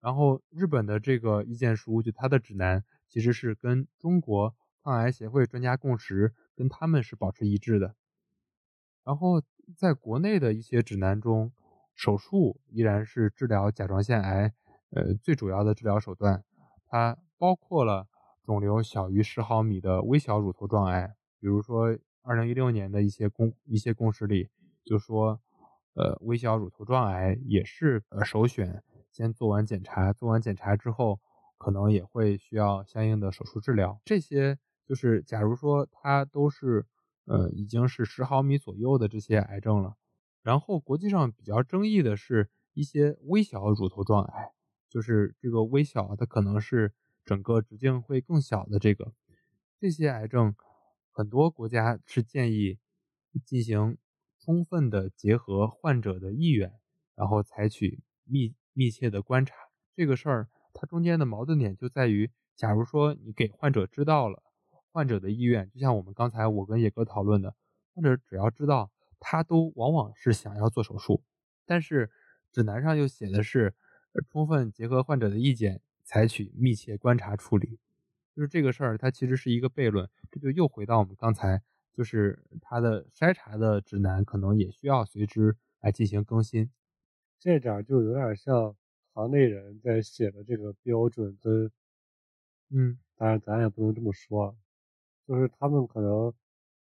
[0.00, 7.96] 然后日本的这个意见书，就它的指南其实是跟中国抗癌协会专家共识，跟他们是保持一致的。
[9.02, 9.42] 然后
[9.76, 11.52] 在国内的一些指南中，
[11.94, 14.52] 手术依然是治疗甲状腺癌
[14.90, 16.44] 呃最主要的治疗手段，
[16.86, 18.06] 它包括了
[18.42, 24.48] 肿瘤小于十毫米的微小乳头状癌，比如说二零一六年的一些公一些共识里
[24.84, 25.40] 就说，
[25.94, 31.20] 呃，微小乳头状癌也是呃首选，先做完检查，做完检查之后
[31.56, 34.00] 可能也会需要相应的手术治疗。
[34.04, 36.84] 这些就是假如说它都是
[37.24, 39.96] 呃已经是十毫米左右的这些癌症了，
[40.42, 44.52] 然后国际上比较争议的是一些微小乳头状癌。
[44.88, 46.92] 就是这个微小，它可能是
[47.24, 49.12] 整个直径会更小的这个，
[49.80, 50.54] 这些癌症，
[51.10, 52.78] 很多国家是建议
[53.44, 53.98] 进行
[54.38, 56.72] 充分的结合患者的意愿，
[57.16, 59.56] 然后采取密密切的观察。
[59.96, 64.43] 这个事儿它中间的矛盾点就在于，假如说你给患者知道了
[64.94, 67.54] 患者的意愿，就像我们刚才我跟野哥讨论的，
[67.92, 71.24] 患者只要知道，他都往往是想要做手术，
[71.66, 72.10] 但是
[72.52, 73.74] 指南上又写的是。
[74.30, 77.80] 充分结合患者的意见，采取密切观察处理，
[78.32, 80.08] 就是这个事儿，它其实是一个悖论。
[80.30, 81.60] 这就又回到我们刚才，
[81.92, 86.70] 就是它的筛查的指南可能也需要随之来进行更新。
[87.40, 88.76] 这点就有点像
[89.14, 91.68] 行内人在写的这个标准跟，
[92.70, 94.56] 嗯，当然咱也不能这么说，
[95.26, 96.32] 就是他们可能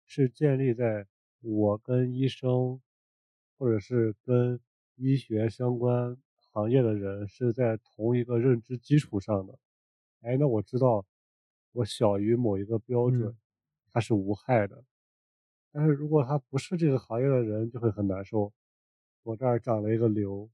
[0.04, 1.06] 是建立在
[1.40, 2.80] 我跟医生，
[3.58, 4.60] 或者是跟
[4.96, 6.16] 医学相关。
[6.52, 9.58] 行业的人是在同一个认知基础上的，
[10.22, 11.04] 哎，那我知道
[11.72, 13.36] 我小于某一个标准，
[13.92, 14.82] 它是无害的。
[15.70, 18.50] 但是如果他不是这个行业的人，就会很难受。
[19.22, 20.48] 我这儿长了一个瘤，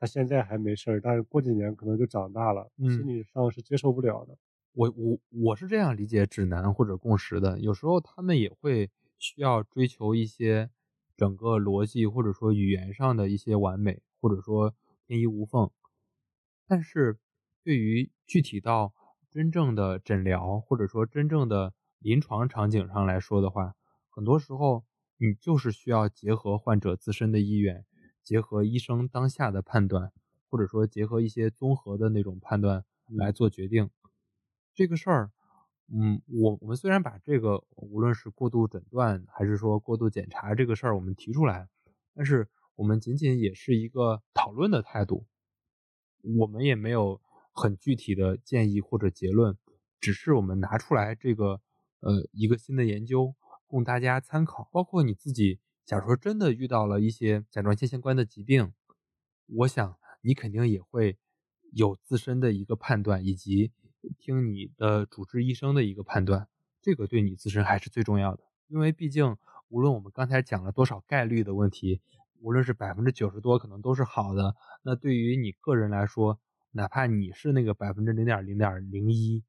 [0.00, 4.36] 他现在还没事儿，但是过几年可能就长大了，心理上是接受不了的。
[4.74, 10.70] 我我我是这样理解指南或者共识的，有时候他们也会需要追求一些
[11.16, 14.74] 整个逻辑或者说语言上的一些完美，或者说。
[15.06, 15.70] 天衣无缝，
[16.66, 17.18] 但是
[17.62, 18.94] 对于具体到
[19.30, 23.74] 真正的诊疗或者说真正的临床场景上来说的话，
[24.08, 24.82] 很多时候
[25.18, 27.84] 你就是需要结合患者自身的意愿，
[28.22, 30.10] 结合医生当下的判断，
[30.48, 32.82] 或者说结合一些综合的那种判断
[33.14, 33.90] 来做决定。
[34.74, 35.30] 这个事儿，
[35.92, 41.68] 嗯，我我们虽然把这个无论是过度诊断还是说过度检查这个事儿我们提出来，
[42.14, 42.48] 但是。
[42.76, 45.28] 我们仅仅也是一个讨论的态度，
[46.40, 47.20] 我们也没有
[47.52, 49.56] 很具体的建议或者结论，
[50.00, 51.60] 只是我们拿出来这个
[52.00, 53.36] 呃一个新的研究
[53.68, 54.68] 供大家参考。
[54.72, 58.72] 包括你自己，假如说真的遇到了一些甲状腺相关的疾病，
[59.46, 61.16] 我想你肯定也会
[61.70, 63.70] 有自身的一个判断，以及
[64.18, 66.48] 听你的主治医生的一个判断，
[66.82, 68.42] 这个对你自身还是最重要的。
[68.68, 69.36] 因为毕竟
[69.68, 72.00] 无论我们刚才讲了多少概率的问题。
[72.40, 74.54] 无论是百分之九十多，可能都是好的。
[74.82, 76.38] 那对于你个人来说，
[76.72, 79.42] 哪怕你是那个百分之零点零点零一，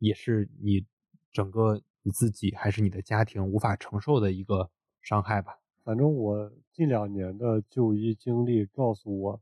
[0.00, 0.84] 也是你
[1.30, 4.68] 整个你自己还是你的家庭无法承受的一个
[5.00, 5.60] 伤害吧。
[5.84, 9.40] 反正我近两年的就医经历告诉我，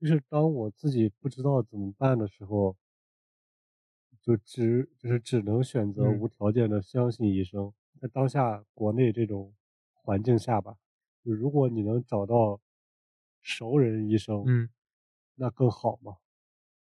[0.00, 2.76] 就是当我自己不知道怎么办的时候，
[4.22, 7.72] 就只就是只能选择无条件的相信医生。
[8.00, 9.52] 在当下国内这种
[9.92, 10.76] 环境下吧。
[11.24, 12.60] 就如果你能找到
[13.40, 14.68] 熟人医生，嗯，
[15.34, 16.16] 那更好嘛。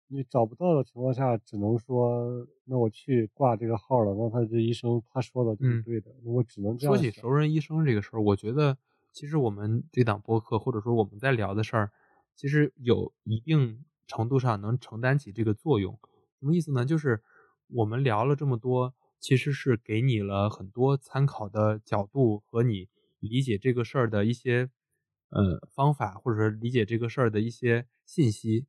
[0.09, 4.14] 你找不到的情况下，只能说，那我去挂这个号了。
[4.14, 6.95] 那他这医生他说的就是对的，我只能这样。
[6.95, 8.78] 说起熟人医生这个事儿，我觉得
[9.11, 11.91] 其实我们这档播客或者说我们在聊的事儿，
[12.34, 15.99] 其实有一定程度上能承担起这个作用。
[16.39, 16.84] 什么意思呢？
[16.84, 17.22] 就是
[17.68, 22.89] 我们聊了这么多，其实是给你了很多参考的角度和你。
[23.18, 24.70] 理解这个事儿的一些
[25.30, 28.66] 呃方法，或者说理解这个事儿的一些信息，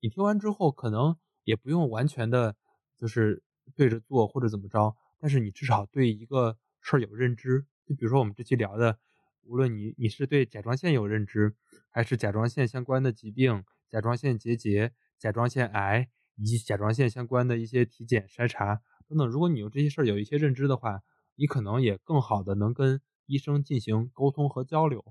[0.00, 2.56] 你听完之后可能也不用完全的，
[2.96, 3.42] 就是
[3.74, 7.66] 对着做或者怎么着，但是你至少对一个事儿有认知。
[7.86, 8.98] 就比如说我们这期聊的，
[9.42, 11.56] 无论你你是对甲状腺有认知，
[11.90, 16.08] 还是甲状腺相关的疾病、甲状腺结节、甲状腺癌
[16.38, 21.02] 以及甲状腺相关的一些体检筛查等等，如果你有这些事儿有一些认知的话，
[21.34, 23.02] 你可能也更好的能跟。
[23.30, 25.04] 医生进行沟通和交流，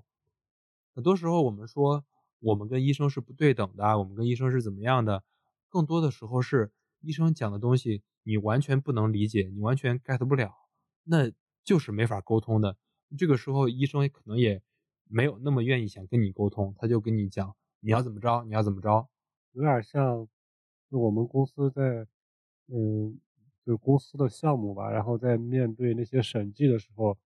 [0.95, 2.03] 很多时候我们说
[2.39, 5.23] 我们跟医生是不对等的，我们跟医生是怎么样的？
[5.69, 6.71] 更多的时候是
[7.01, 10.51] 医生讲的东西你完全不能理解，你完全 get 不了，
[11.03, 11.31] 那
[11.63, 12.75] 就是没法沟通的。
[13.15, 14.63] 这个时候医生可能也
[15.07, 19.07] 没有那么愿意想跟你沟通，他就跟你讲你要怎么着，你要怎么着，
[19.51, 20.27] 有点像
[20.89, 22.07] 就我们公司在
[22.67, 23.19] 嗯，
[23.65, 27.17] 就公司的项目吧，然后在面对那些审计的时候。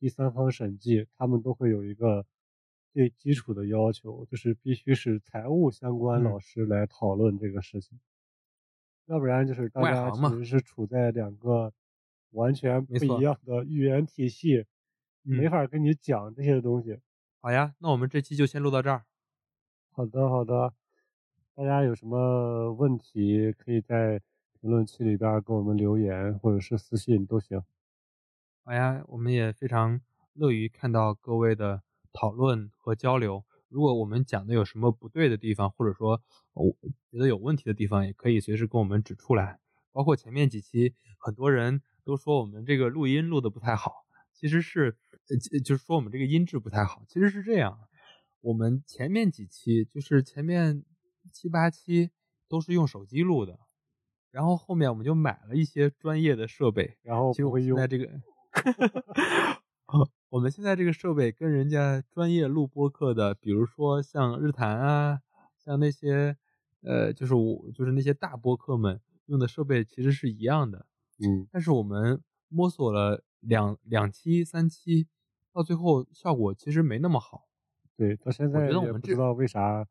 [0.00, 2.26] 第三方审计，他们都会有一个
[2.92, 7.98] 最基础的要求，就是必须是财务相关老师来讨论这个事情。
[9.06, 11.72] 要不然就是大家其实是处在两个
[12.32, 14.66] 完全不一样的语言体系，
[15.22, 16.98] 没法跟你讲这些东西。
[17.40, 19.06] 好呀，那我们这期就先录到这儿。
[19.92, 20.74] 好的，好的。
[21.56, 24.20] 大家有什么问题，可以在
[24.60, 27.62] 评论区里边给我们留言，或者是私信都行。
[28.64, 30.00] 好呀，我们也非常
[30.32, 33.44] 乐于看到各位的讨论和交流。
[33.68, 36.20] 如果我们讲的有什么不对的地方，或者说
[36.54, 36.74] 我
[37.08, 39.60] 觉得有问题的地方，也可以随时跟我们指出来。
[39.92, 44.96] 包括前面几期，很多人都说我们这个录音录的不太好，其实是，
[45.64, 47.04] 就是说我们这个音质不太好。
[47.06, 47.78] 其实是这样，
[48.40, 50.82] 我们前面几期，就是前面
[51.32, 52.10] 七八期
[52.48, 53.58] 都是用手机录的，
[54.30, 58.08] 然后后面我们就买了一些专业的设备，然后就现在这个。
[60.30, 65.20] 我们现在这个设备跟人家专业录播客的，比如说像日坛啊，
[65.56, 66.36] 像那些，
[66.82, 70.86] 呃，就是我就是那些大播客们用的设备其实是一样的，
[71.20, 71.46] 嗯。
[71.52, 75.06] 但是我们摸索了两两期、三期，
[75.52, 77.46] 到最后效果其实没那么好。
[77.96, 79.86] 对，到现在也不知道为啥，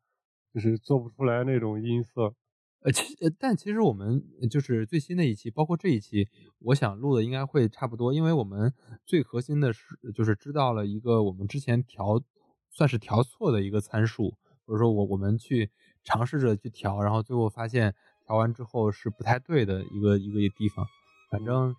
[0.54, 2.34] 就是做不出来那种音色。
[2.80, 6.28] 呃，其呃，但其实我们就是最新的一期，包括这一期，
[6.58, 8.72] 我想录的应该会差不多，因为我们
[9.06, 12.22] 最核心的是，就是知道了一个我们之前调
[12.70, 14.34] 算是调错的一个参数，
[14.66, 15.70] 或者说我我们去
[16.04, 17.94] 尝试着去调，然后最后发现
[18.26, 20.86] 调完之后是不太对的一个一个地方。
[21.30, 21.74] 反正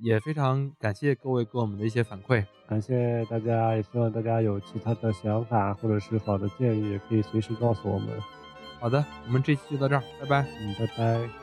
[0.00, 8.08] 也非常感谢各位给我们的一些反馈，感谢大家，也希望大家有其他的想法或者是好的建议，也可以随时告诉我们。
[8.80, 10.46] 好的，我们这期就到这儿，拜拜。
[10.60, 11.41] 嗯，拜拜。